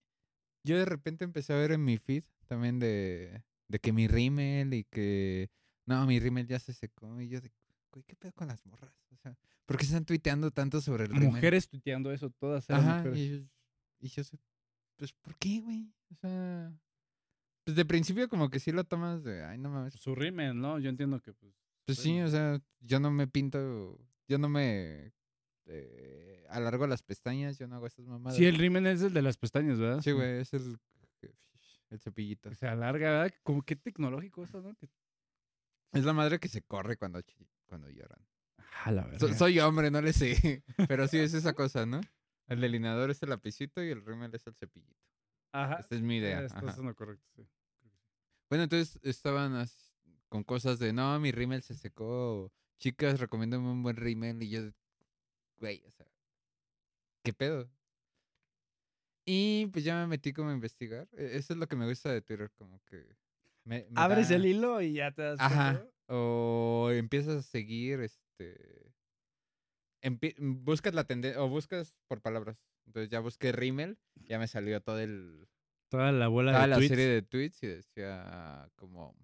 [0.65, 4.73] yo de repente empecé a ver en mi feed también de, de que mi rímel
[4.73, 5.49] y que.
[5.85, 7.21] No, mi rímel ya se secó.
[7.21, 7.51] Y yo de,
[7.91, 8.93] güey, ¿qué pedo con las morras?
[9.11, 11.27] O sea, ¿por qué están tuiteando tanto sobre el rímel?
[11.29, 13.19] Mujeres tuiteando eso, todas eran Ajá, mujeres.
[13.19, 13.45] y yo,
[13.99, 14.39] y yo sé,
[14.97, 15.93] pues, ¿por qué, güey?
[16.11, 16.73] O sea,
[17.63, 19.93] pues de principio como que sí lo tomas de, ay, no mames.
[19.93, 20.79] Su rímel, ¿no?
[20.79, 21.53] Yo entiendo que pues
[21.85, 25.13] Pues sí, o sea, yo no me pinto, yo no me
[25.67, 28.37] eh, alargo las pestañas, yo no hago esas mamadas.
[28.37, 30.01] Sí, el rímel es el de las pestañas, ¿verdad?
[30.01, 30.77] Sí, güey, es el,
[31.89, 32.53] el cepillito.
[32.53, 33.33] Se alarga, ¿verdad?
[33.43, 34.75] Como que tecnológico eso, ¿no?
[34.75, 34.89] Que...
[35.93, 37.21] Es la madre que se corre cuando,
[37.65, 38.19] cuando lloran.
[38.83, 39.37] Ah, la So- verdad.
[39.37, 42.01] soy hombre, no le sé, pero sí es esa cosa, ¿no?
[42.47, 44.99] El delineador es el lapicito y el rímel es el cepillito.
[45.51, 45.75] Ajá.
[45.79, 46.43] Esta es mi idea.
[46.43, 46.79] Estás ajá.
[46.81, 47.47] en lo correcto, sí.
[48.49, 49.65] Bueno, entonces estaban
[50.29, 52.51] con cosas de, no, mi rímel se secó.
[52.77, 54.43] Chicas, recomiéndame un buen rímel.
[54.43, 54.61] Y yo,
[55.59, 56.07] güey, o sea,
[57.23, 57.69] ¿qué pedo?
[59.27, 61.07] Y pues ya me metí como a investigar.
[61.13, 63.15] E- Eso es lo que me gusta de Twitter, como que...
[63.63, 65.83] me- me Abres da- el hilo y ya te das Ajá.
[66.07, 68.93] O empiezas a seguir, este...
[70.03, 72.57] empie- buscas la tendencia, o buscas por palabras.
[72.85, 75.47] Entonces ya busqué rímel, ya me salió todo el,
[75.89, 76.89] Toda la bola toda de la tweets.
[76.89, 79.15] serie de tweets y decía como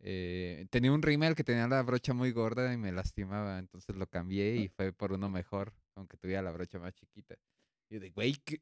[0.00, 4.06] eh, tenía un rímel que tenía la brocha muy gorda y me lastimaba, entonces lo
[4.06, 7.36] cambié y fue por uno mejor, aunque tuviera la brocha más chiquita.
[7.88, 8.60] Y yo de, güey, ¿qué,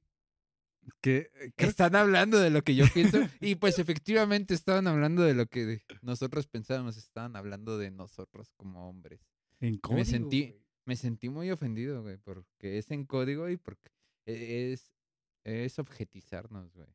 [1.01, 3.19] Que, qué están hablando de lo que yo pienso?
[3.41, 8.89] y pues efectivamente estaban hablando de lo que nosotros pensábamos, estaban hablando de nosotros como
[8.89, 9.21] hombres.
[9.61, 10.65] en código, sentí- güey.
[10.87, 13.91] Me sentí muy ofendido, güey, porque es en código y porque
[14.27, 14.93] e- es,
[15.43, 16.89] es objetizarnos, güey.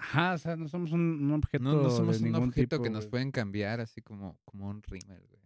[0.00, 2.76] Ajá, o sea, no somos un, un objeto No, no somos de un ningún objeto
[2.76, 3.10] tipo, que nos güey.
[3.10, 5.40] pueden cambiar así como, como un rímel, güey.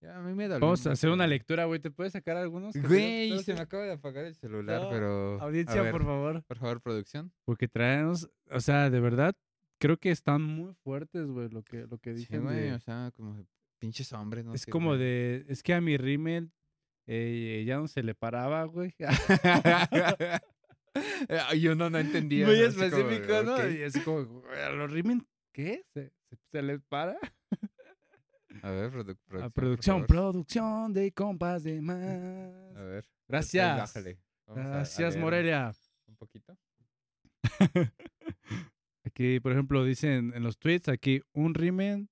[0.00, 1.30] Ya, a mí me dolió Vamos a hacer una güey.
[1.38, 1.78] lectura, güey.
[1.78, 2.74] ¿Te puedes sacar algunos?
[2.74, 5.40] Güey, se me acaba de apagar el celular, No, pero...
[5.40, 6.42] Audiencia, ver, por favor.
[6.42, 7.32] Por favor, producción.
[7.44, 9.34] Porque traemos, o sea, de verdad,
[9.78, 12.42] creo que están muy fuertes, güey, lo que, lo que Sí, dicen.
[12.42, 13.46] güey, de- o sea, como
[13.78, 14.98] pinches hombres, no es sé, como güey.
[15.00, 16.50] de, es que a mi rímel
[17.06, 18.92] eh, ya no se le paraba, güey.
[21.48, 22.46] Ay, Yo no, no entendía.
[22.46, 23.54] Muy como, específico, ¿no?
[23.54, 23.60] ok.
[23.78, 25.22] Y así como, güey, ¿a los rímel
[25.52, 25.84] qué?
[25.94, 27.16] ¿Se, se, se les para?
[28.62, 29.18] A ver, produ-
[29.54, 30.02] producción.
[30.02, 31.96] A producción, de compas de más.
[32.76, 33.04] A ver.
[33.28, 33.96] Gracias.
[33.96, 34.12] A-
[34.48, 35.72] a Gracias, Morelia.
[36.06, 36.56] Un poquito.
[39.04, 42.08] Aquí, por ejemplo, dicen en los tweets, aquí, un rímel,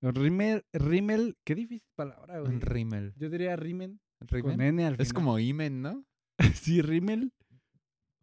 [0.00, 2.52] un rímel, rímel, qué difícil palabra, güey.
[2.54, 3.12] Un rímel.
[3.16, 4.42] Yo diría rímel, ¿Rímel?
[4.52, 5.14] con N al Es final.
[5.14, 6.04] como imen, ¿no?
[6.54, 7.32] sí, rímel.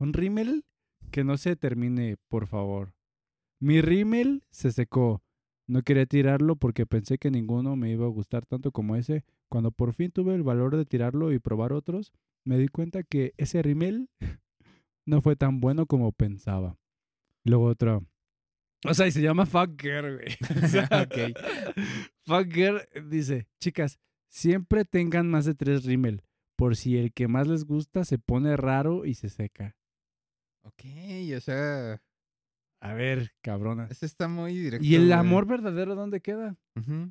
[0.01, 0.65] Un rímel
[1.11, 2.95] que no se termine, por favor.
[3.59, 5.21] Mi rímel se secó.
[5.67, 9.69] No quería tirarlo porque pensé que ninguno me iba a gustar tanto como ese, Cuando
[9.69, 13.61] por fin tuve el valor de tirarlo y probar otros, me di cuenta que ese
[13.61, 14.09] rímel
[15.05, 16.79] no fue tan bueno como pensaba.
[17.43, 18.03] Luego otro.
[18.83, 20.35] O sea, y se llama Fuck Girl, güey.
[20.63, 21.37] O sea, Ok.
[22.25, 23.99] Fuck Girl dice, chicas,
[24.29, 26.23] siempre tengan más de tres rímel,
[26.55, 29.75] por si el que más les gusta se pone raro y se seca.
[30.63, 30.83] Ok,
[31.37, 32.01] o sea,
[32.79, 33.87] A ver, cabrona.
[33.89, 34.85] ese está muy directo.
[34.85, 35.13] ¿Y el güey.
[35.13, 36.55] amor verdadero dónde queda?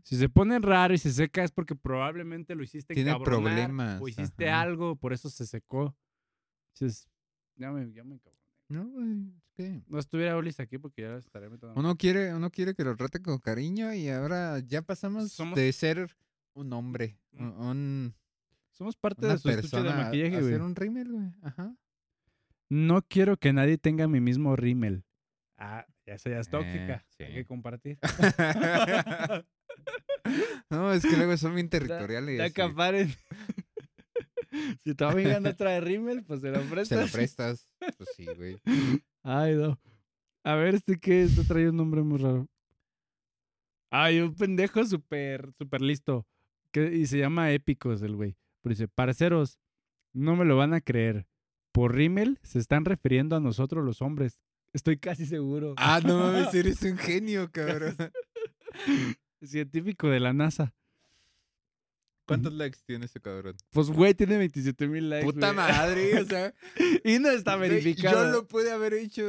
[0.04, 4.08] Si se pone raro y se seca es porque probablemente lo hiciste Tiene problemas, o
[4.08, 4.62] hiciste ajá.
[4.62, 5.94] algo, por eso se secó.
[6.74, 7.08] Entonces,
[7.56, 8.20] ya me, ya me.
[8.68, 11.78] No, güey, que No estuviera Olis aquí porque ya estaré metiendo.
[11.78, 15.72] uno quiere, uno quiere que lo trate con cariño y ahora ya pasamos Somos- de
[15.72, 16.16] ser
[16.54, 17.42] un hombre, Mm.
[17.42, 18.14] un, un-
[18.70, 20.52] Somos parte una de su de persona a- maquillaje, a güey.
[20.52, 21.32] ser un rímel, güey.
[21.42, 21.74] Ajá.
[22.70, 25.04] No quiero que nadie tenga mi mismo rímel.
[25.58, 27.04] Ah, ya esa ya es Eh, tóxica.
[27.18, 27.34] Hay sí.
[27.34, 27.98] que compartir.
[30.70, 32.38] no, es que luego son bien territoriales.
[32.38, 33.10] Y acaparen.
[34.84, 36.88] si tu amiga no trae rímel, pues se lo prestas.
[36.88, 37.68] Se lo prestas.
[37.96, 38.56] Pues sí, güey.
[39.22, 39.78] Ay, no.
[40.44, 42.46] A ver, este que este trae un nombre muy raro.
[43.90, 46.26] Ay, un pendejo súper, súper listo.
[46.72, 48.36] Que, y se llama Épicos el güey.
[48.62, 49.58] Pero dice, parceros,
[50.14, 51.26] no me lo van a creer.
[51.72, 54.40] Por rímel se están refiriendo a nosotros los hombres.
[54.72, 55.74] Estoy casi seguro.
[55.76, 57.96] Ah, no mames, eres un genio, cabrón.
[59.42, 60.74] Científico de la NASA.
[62.26, 63.56] ¿Cuántos likes tiene ese cabrón?
[63.70, 65.24] Pues, güey, tiene 27 mil likes.
[65.26, 65.56] Puta güey.
[65.56, 66.54] madre, o sea.
[67.04, 68.26] y no está verificado.
[68.26, 69.28] Yo lo pude haber hecho.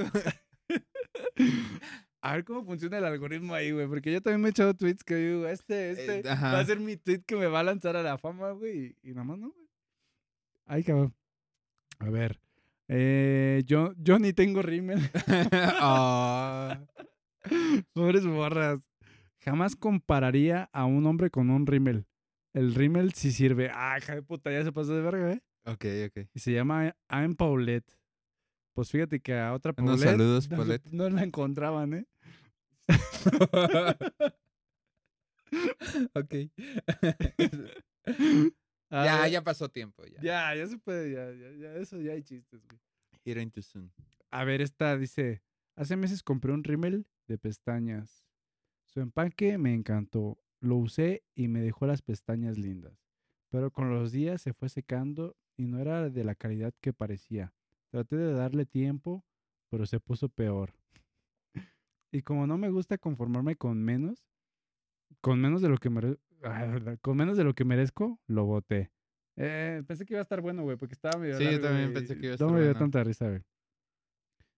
[2.21, 3.87] A ver cómo funciona el algoritmo ahí, güey.
[3.87, 6.53] Porque yo también me he echado tweets que digo, este, este Eh, ajá.
[6.53, 8.95] va a ser mi tweet que me va a lanzar a la fama, güey.
[9.01, 9.67] Y, y nada más no, güey.
[10.67, 11.15] Ay, cabrón.
[12.01, 12.39] A ver.
[12.87, 14.99] Eh, yo, yo ni tengo rímel.
[15.83, 16.79] Ah.
[17.93, 18.79] Pobres borras.
[19.39, 22.05] Jamás compararía a un hombre con un rímel.
[22.53, 23.71] El rímel sí sirve.
[23.73, 25.41] Ah, hija de puta, ya se pasó de verga, ¿eh?
[25.65, 26.27] Ok, ok.
[26.33, 27.91] Y se llama I'm Paulette.
[28.73, 30.85] Pues fíjate que a otra Unos Paulette saludos, no, Paulette.
[30.91, 32.05] no la encontraban, ¿eh?
[36.13, 36.35] ok.
[38.91, 40.03] A ya, ver, ya pasó tiempo.
[40.05, 40.21] Ya.
[40.21, 42.79] Ya, ya se puede, ya, ya, ya, eso ya hay chistes, güey.
[43.23, 43.91] It ain't too soon.
[44.29, 45.41] A ver, esta dice,
[45.75, 48.25] hace meses compré un rímel de pestañas.
[48.85, 50.37] Su empaque me encantó.
[50.59, 53.01] Lo usé y me dejó las pestañas lindas.
[53.49, 57.53] Pero con los días se fue secando y no era de la calidad que parecía.
[57.89, 59.25] Traté de darle tiempo,
[59.69, 60.73] pero se puso peor.
[62.13, 64.25] Y como no me gusta conformarme con menos,
[65.21, 66.17] con menos de lo que ah, verdad,
[67.01, 68.91] con menos de lo que merezco, lo boté.
[69.37, 72.17] Eh, pensé que iba a estar bueno, güey, porque estaba medio Sí, yo también pensé
[72.17, 72.79] que iba a No estar me dio bueno.
[72.79, 73.41] tanta risa, güey.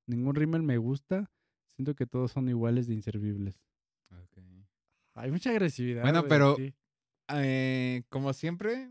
[0.07, 1.31] Ningún rímel me gusta.
[1.75, 3.59] Siento que todos son iguales de inservibles.
[5.15, 6.01] Hay mucha agresividad.
[6.01, 6.57] Bueno, pero-.
[7.29, 8.89] Eh, como siempre,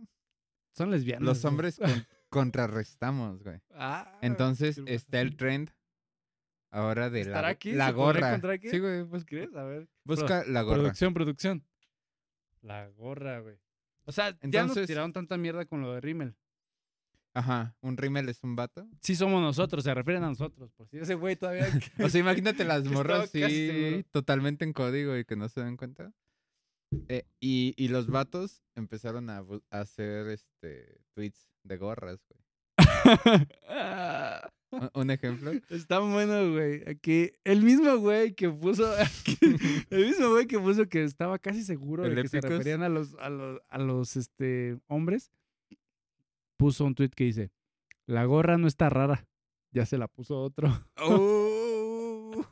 [0.75, 1.23] Son lesbianas.
[1.27, 3.61] los hombres con- contrarrestamos, güey.
[3.73, 5.71] Ah, Entonces está el trend
[6.71, 7.73] ahora de ¿Estará la, aquí?
[7.73, 8.29] la ¿Se podrá gorra.
[8.31, 8.69] encontrar aquí?
[8.71, 9.55] Sí, güey, pues ¿Crees?
[9.55, 9.89] A ver.
[10.05, 10.79] busca la gorra.
[10.83, 11.65] Producción, producción.
[12.63, 13.57] La gorra, güey.
[14.05, 16.35] O sea, ya nos Entonces- tiraron tanta mierda con lo de rímel.
[17.35, 18.87] Ajá, un rímel es un vato.
[19.01, 20.71] Sí somos nosotros, se refieren a nosotros.
[20.73, 21.67] Por si ese güey todavía...
[21.99, 25.77] O sea, imagínate las morras casi sí, totalmente en código y que no se dan
[25.79, 26.13] cuenta.
[27.09, 29.39] Eh, y, y los vatos empezaron a,
[29.71, 32.42] a hacer este tweets de gorras, güey.
[34.95, 35.53] Un- ejemplo.
[35.71, 36.83] Está bueno, güey.
[36.89, 38.91] Aquí, el mismo güey que puso...
[38.99, 39.37] aquí,
[39.91, 42.89] el mismo güey que puso que estaba casi seguro de ¿El que se referían a
[42.89, 45.31] los, a los, a los este, hombres.
[46.57, 47.51] Puso un tweet que dice,
[48.07, 49.27] la gorra no está rara.
[49.73, 50.69] Ya se la puso otro.
[50.97, 52.45] Oh.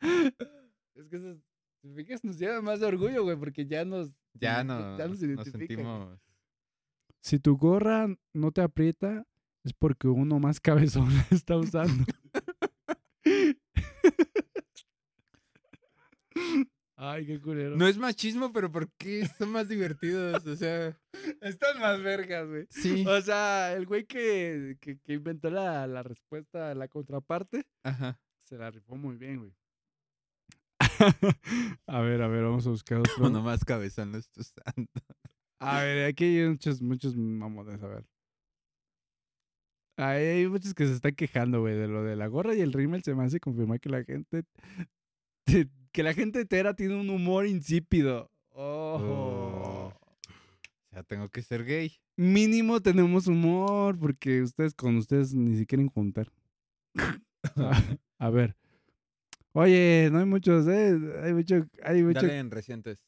[0.94, 1.36] Es que eso,
[1.82, 4.18] si fijas, nos lleva más de orgullo, güey, porque ya nos...
[4.32, 6.18] ya no, ya nos nos sentimos.
[7.26, 9.26] Si tu gorra no te aprieta,
[9.64, 12.04] es porque uno más cabezón la está usando.
[16.94, 17.76] Ay, qué culero.
[17.76, 20.46] No es machismo, pero ¿por qué son más divertidos?
[20.46, 20.96] O sea,
[21.40, 22.68] Están más vergas, güey.
[22.70, 23.04] sí.
[23.04, 28.20] O sea, el güey que, que, que inventó la, la respuesta a la contraparte, Ajá.
[28.44, 29.52] se la rifó muy bien, güey.
[31.88, 33.26] a ver, a ver, vamos a buscar otro.
[33.26, 34.88] Uno más cabezón lo está usando.
[35.58, 38.04] A ver, aquí hay muchos, muchos mamones, a ver.
[39.96, 42.72] Ahí hay muchos que se están quejando, güey, de lo de la gorra y el
[42.72, 43.02] rímel.
[43.02, 44.44] Se me hace confirmar que la gente...
[45.92, 48.30] Que la gente entera tiene un humor insípido.
[48.50, 49.90] Oh.
[49.90, 51.92] O sea, tengo que ser gay.
[52.16, 56.30] Mínimo tenemos humor porque ustedes con ustedes ni se quieren juntar.
[56.96, 57.82] a,
[58.18, 58.54] a ver.
[59.52, 60.98] Oye, no hay muchos, ¿eh?
[61.22, 61.66] Hay mucho...
[61.82, 63.02] Hay mucho Dale en recientes.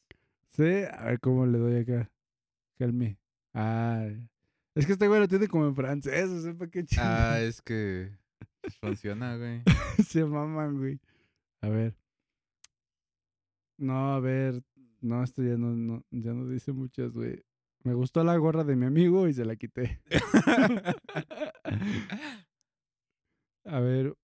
[0.47, 2.09] Sí, a ver cómo le doy acá.
[2.79, 3.17] Calme.
[3.53, 4.07] Ah.
[4.75, 7.01] Es que este güey lo tiene como en francés, o sea, ¿para qué chido?
[7.05, 8.11] Ah, es que
[8.79, 9.61] funciona, güey.
[10.07, 10.99] Se maman, güey.
[11.61, 11.95] A ver.
[13.77, 14.61] No, a ver.
[15.01, 17.43] No, esto ya no, no, ya no dice muchas, güey.
[17.83, 20.01] Me gustó la gorra de mi amigo y se la quité.
[23.65, 24.15] a ver.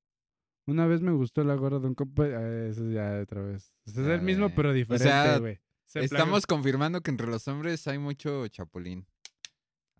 [0.67, 2.23] Una vez me gustó la gorra de un compa.
[2.25, 3.71] ah, Eso ya otra vez.
[3.85, 4.55] Es el mismo, ver.
[4.55, 5.59] pero diferente, güey.
[5.93, 9.07] Estamos confirmando que entre los hombres hay mucho chapulín.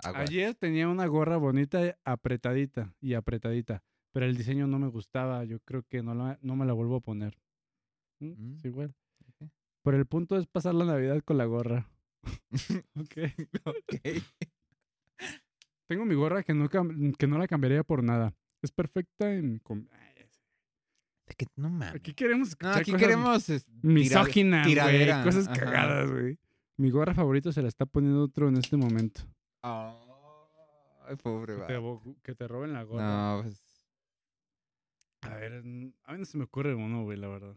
[0.04, 0.30] Aguas.
[0.30, 3.84] Ayer tenía una gorra bonita, apretadita y apretadita.
[4.12, 5.44] Pero el diseño no me gustaba.
[5.46, 7.38] Yo creo que no, la, no me la vuelvo a poner.
[8.20, 8.28] ¿Mm?
[8.52, 8.56] Mm.
[8.58, 8.96] Es igual.
[9.28, 9.50] Ok.
[9.84, 11.90] Pero el punto es pasar la Navidad con la gorra.
[12.96, 13.18] ok.
[13.66, 14.24] Ok.
[15.88, 18.34] Tengo mi gorra que no, que no la cambiaría por nada.
[18.62, 19.60] Es perfecta en...
[19.60, 20.42] com- Ay, ya sé.
[21.25, 21.96] De que no mames.
[21.96, 24.74] Aquí queremos No, aquí cosas queremos es, tira- misóginas, güey.
[24.74, 25.60] tiradera, Cosas ajá.
[25.60, 26.40] cagadas, güey.
[26.78, 29.22] Mi gorra favorita se la está poniendo otro en este momento.
[31.08, 31.82] Ay, pobre Que te,
[32.24, 33.06] que te roben la gorra.
[33.38, 33.64] No, pues.
[35.22, 35.62] A ver, a
[36.14, 37.56] mí no se me ocurre uno, güey, la verdad.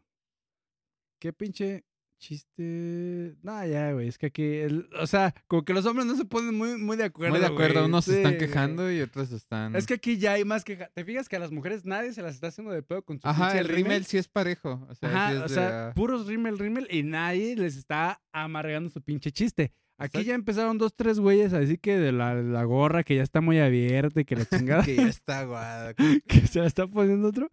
[1.18, 1.84] ¿Qué pinche
[2.18, 3.36] chiste?
[3.42, 6.24] No, ya, güey, es que aquí, el- o sea, como que los hombres no se
[6.24, 7.32] ponen muy, muy de acuerdo.
[7.32, 7.86] Muy de acuerdo, güey.
[7.86, 8.38] unos se están güey.
[8.46, 9.74] quejando y otros están.
[9.76, 10.88] Es que aquí ya hay más queja.
[10.94, 13.26] ¿Te fijas que a las mujeres nadie se las está haciendo de pedo con su
[13.28, 14.86] Ajá, el rímel sí es parejo.
[14.88, 18.20] O sea, Ajá, sí es o sea, ah, puros rímel, rímel y nadie les está
[18.32, 19.72] amargando su pinche chiste.
[20.00, 20.28] Aquí Exacto.
[20.28, 23.58] ya empezaron dos, tres güeyes así que de la, la gorra que ya está muy
[23.58, 25.94] abierta y que la chingada que ya está aguada.
[26.28, 27.50] que se la está poniendo otro.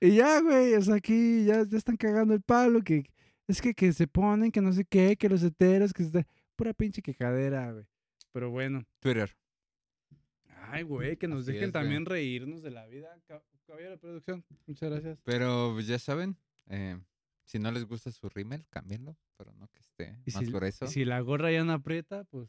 [0.00, 3.04] Y ya, güey, o sea, aquí ya, ya están cagando el palo, que
[3.48, 6.30] es que, que se ponen, que no sé qué, que los heteros, que se está...
[6.54, 7.84] Pura pinche quejadera, güey.
[8.32, 8.84] Pero bueno.
[9.00, 9.36] Twitter.
[10.70, 11.82] Ay, güey, que nos Así dejen es, güey.
[11.82, 13.08] también reírnos de la vida.
[13.26, 15.18] Ca- Caballero de producción, muchas gracias.
[15.24, 16.36] Pero pues, ya saben,
[16.66, 16.98] eh,
[17.44, 20.84] si no les gusta su rímel, cámbienlo, pero no que esté Y más si, grueso.
[20.86, 22.48] y si la gorra ya no aprieta, pues...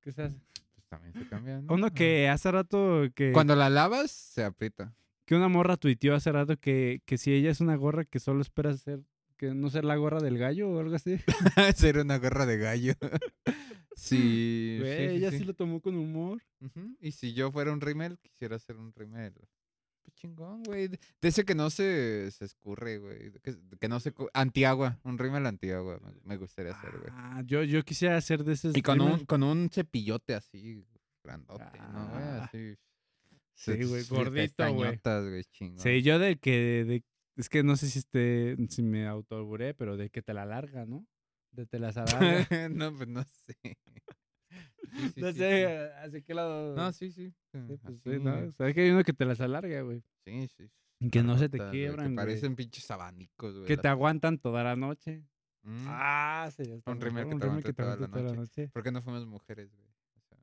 [0.00, 0.40] ¿Qué se hace?
[0.74, 1.60] Pues también se cambia.
[1.60, 1.74] ¿no?
[1.74, 3.32] Uno que hace rato que...
[3.32, 4.94] Cuando la lavas, se aprieta.
[5.26, 8.40] que una morra tuiteó hace rato que, que si ella es una gorra que solo
[8.40, 9.00] espera ser,
[9.40, 11.16] que no ser la gorra del gallo o algo así.
[11.74, 12.92] Ser una gorra de gallo.
[13.96, 15.38] sí, Güey, sí, sí, ella sí.
[15.38, 16.42] sí lo tomó con humor.
[17.00, 19.32] Y si yo fuera un rímel, quisiera hacer un rímel.
[19.32, 20.88] Pues chingón, güey.
[20.88, 23.32] De de ese que no se, se escurre, güey.
[23.42, 24.12] Que, que no se...
[24.34, 25.00] Antiagua.
[25.04, 27.10] Un rímel antiagua me, me gustaría hacer, güey.
[27.10, 28.76] Ah, yo, yo quisiera hacer de esos.
[28.76, 30.84] Y con un, con un cepillote así,
[31.24, 32.22] grandote, ¿no, güey?
[32.24, 32.44] Ah.
[32.44, 32.76] Así.
[33.54, 34.98] Sí, güey, gordito, güey.
[35.76, 36.84] Sí, yo del que.
[36.84, 37.04] de-
[37.40, 40.84] es que no sé si este, si me autoburé, pero de que te la larga,
[40.84, 41.06] ¿no?
[41.50, 42.46] De te las alarga.
[42.70, 43.56] no, pues no sé.
[43.62, 45.90] Sí, sí, no sí, sé.
[45.94, 46.74] ¿hacia qué lado?
[46.76, 47.32] No, sí, sí.
[47.50, 47.80] Pues
[48.74, 50.02] que hay uno que te las alarga, güey.
[50.24, 50.70] Sí, sí.
[51.10, 52.26] Que no se te Carotas, güey, quiebran, Que güey.
[52.26, 53.66] parecen pinches abanicos, güey.
[53.66, 55.24] Que te aguantan toda la noche.
[55.62, 55.86] Mm.
[55.88, 56.90] Ah, sí, ya está.
[56.90, 58.68] Un mejor, rímel que te rímel aguante toda la noche.
[58.68, 59.89] ¿Por qué no fuimos mujeres, güey?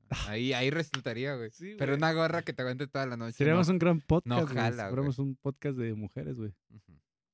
[0.10, 1.52] Sea, ahí, ahí resultaría, güey.
[1.52, 3.34] Sí, Pero una gorra que te aguante toda la noche.
[3.38, 3.74] Seríamos no.
[3.74, 4.56] un gran podcast, güey.
[4.56, 5.10] jala, güey.
[5.18, 6.54] un podcast de mujeres, güey.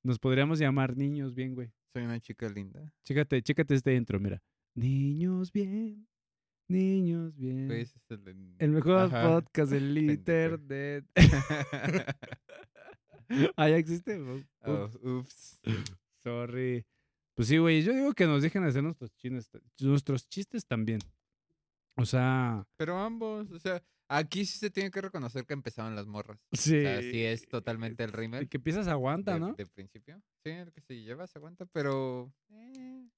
[0.02, 1.70] Nos podríamos llamar niños bien, güey.
[1.92, 2.92] Soy una chica linda.
[3.04, 4.42] Chécate, chécate este intro, mira.
[4.74, 6.06] Niños bien,
[6.68, 7.66] niños bien.
[7.68, 8.18] Güey, ese es
[8.58, 9.40] el mejor Ajá.
[9.40, 11.04] podcast del internet.
[13.56, 14.20] ah, ya existe.
[14.20, 15.60] Ups, Oh, ups.
[16.22, 16.84] Sorry.
[17.34, 17.82] Pues sí, güey.
[17.82, 21.00] Yo digo que nos dejen hacer nuestros chistes, nuestros chistes también.
[21.96, 26.06] O sea, Pero ambos, o sea, aquí sí se tiene que reconocer que empezaban las
[26.06, 26.38] morras.
[26.52, 26.78] sí.
[26.78, 28.48] O sea, sí es totalmente el El rímel.
[28.48, 29.54] que piensas aguanta, de, ¿no?
[29.54, 30.20] de principio.
[30.44, 32.32] Sí, el que se lleva se aguanta, pero.
[32.50, 33.08] Eh,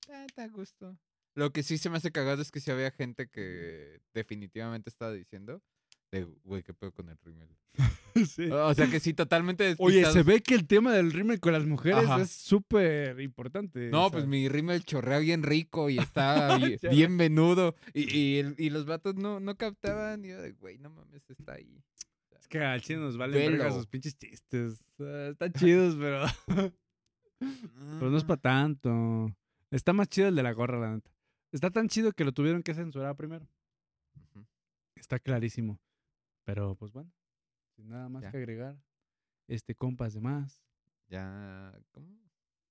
[0.00, 0.96] está- está a gusto.
[1.36, 5.12] Lo que sí se me hace cagado es que sí había gente que definitivamente estaba
[5.12, 5.62] diciendo.
[6.12, 7.48] De, güey, ¿qué pedo con el rímel?
[8.26, 8.50] Sí.
[8.50, 9.76] O sea que sí, totalmente.
[9.78, 12.20] Oye, se ve que el tema del rímel con las mujeres Ajá.
[12.20, 13.86] es súper importante.
[13.86, 14.10] o No, sea.
[14.10, 16.58] pues mi rímel chorrea bien rico y está
[16.90, 17.76] bien, menudo.
[17.94, 20.24] Y, y, los vatos no, no captaban.
[20.24, 21.80] Y yo de, güey, no mames, está ahí.
[22.36, 23.76] Es que al chile nos valen verga Velo.
[23.76, 24.84] sus pinches chistes.
[24.98, 26.24] Están chidos, pero...
[27.38, 29.32] pero no es para tanto.
[29.70, 31.10] Está más chido el de la gorra, la neta.
[31.52, 33.46] Está tan chido que lo tuvieron que censurar primero.
[34.96, 35.78] Está clarísimo.
[36.44, 37.10] Pero, pues bueno.
[37.76, 38.30] Sin nada más Ya.
[38.30, 38.78] que agregar.
[39.48, 40.62] Este, compas de más.
[41.08, 41.72] Ya.
[41.92, 42.08] ¿Cómo?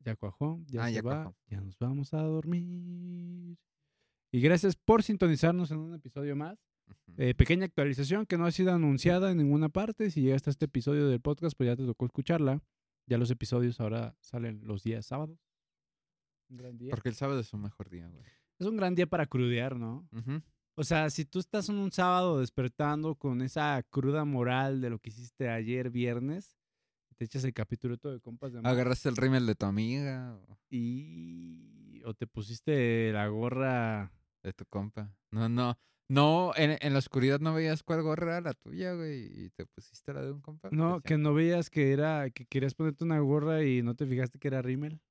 [0.01, 1.35] Ya cuajó, ya Ah, se ya va, cuajó.
[1.47, 3.57] ya nos vamos a dormir.
[4.31, 6.57] Y gracias por sintonizarnos en un episodio más.
[7.17, 10.09] Eh, pequeña actualización que no ha sido anunciada en ninguna parte.
[10.09, 12.61] Si llegaste a este episodio del podcast, pues ya te tocó escucharla.
[13.07, 15.37] Ya los episodios ahora salen los días sábados.
[16.49, 16.91] Un gran día.
[16.91, 18.23] Porque el sábado es un mejor día, güey.
[18.57, 20.07] Es un gran día para crudear, ¿no?
[20.11, 20.41] Ujú.
[20.79, 24.97] O sea, si tú estás en un sábado despertando con esa cruda moral de lo
[24.97, 26.57] que hiciste ayer viernes,
[27.17, 30.39] te echas el capítulo todo de compas de más Agarraste el rímel de tu amiga.
[30.47, 35.13] o y o te pusiste la gorra De tu compa.
[35.31, 35.77] No, no.
[36.07, 39.65] No, en, en la oscuridad no veías cuál gorra era la tuya, güey, y te
[39.65, 40.69] pusiste la de un compa.
[40.71, 41.07] No, pues ya.
[41.09, 44.47] que no veías que era, que querías ponerte una gorra y no te fijaste que
[44.47, 45.01] era rímel.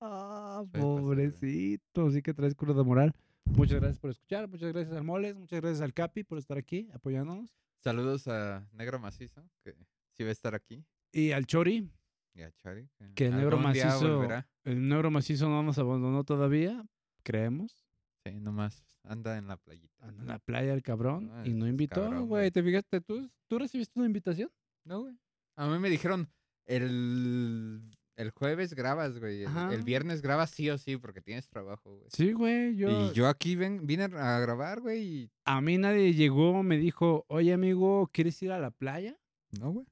[0.00, 3.12] Ah, pobrecito, sí que traes cruda moral.
[3.44, 6.88] Muchas gracias por escuchar, muchas gracias al Moles, muchas gracias al Capi por estar aquí
[6.92, 7.56] apoyándonos.
[7.82, 9.74] Saludos a Negro Macizo, que
[10.12, 10.84] sí va a estar aquí.
[11.12, 11.90] Y al Chori,
[12.34, 12.88] Y a Chari.
[13.16, 16.84] Que el negro macizo- el negro macizo no nos abandonó todavía,
[17.24, 17.84] creemos.
[18.24, 20.06] Sí, nomás anda en la playita.
[20.06, 22.50] Anda en la playa el cabrón Ah, y no invitó, güey.
[22.52, 23.00] ¿Te fijaste?
[23.00, 24.50] ¿Tú, ¿Tú recibiste una invitación?
[24.84, 25.18] No, güey.
[25.56, 26.28] A mí me dijeron,
[26.66, 27.80] el,
[28.18, 29.44] el jueves grabas, güey.
[29.44, 32.08] El, viernes grabas sí o sí, porque tienes trabajo, güey.
[32.12, 32.76] Sí, güey.
[32.76, 36.76] Yo, Y yo aquí ven, vine a grabar, güey, y A mí nadie llegó, me
[36.78, 39.16] dijo, oye, amigo, ¿quieres ir a la playa?
[39.58, 39.86] no, güey.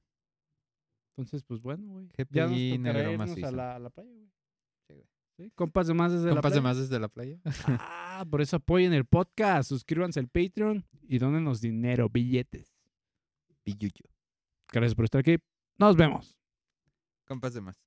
[1.15, 2.09] Entonces, pues bueno, güey.
[2.09, 3.51] Qué Ya nos tocará irnos a macizo.
[3.51, 4.29] la, a la playa, güey.
[4.87, 5.07] Sí, güey.
[5.37, 5.51] ¿Sí?
[5.55, 6.61] Compas de más desde Compas la de playa.
[6.61, 7.39] más desde la playa.
[7.79, 12.75] Ah, por eso apoyen el podcast, suscríbanse al Patreon y donenos dinero, billetes.
[13.63, 14.05] Pilluyo.
[14.71, 15.37] Gracias por estar aquí.
[15.79, 16.37] Nos vemos.
[17.25, 17.86] Compas de más.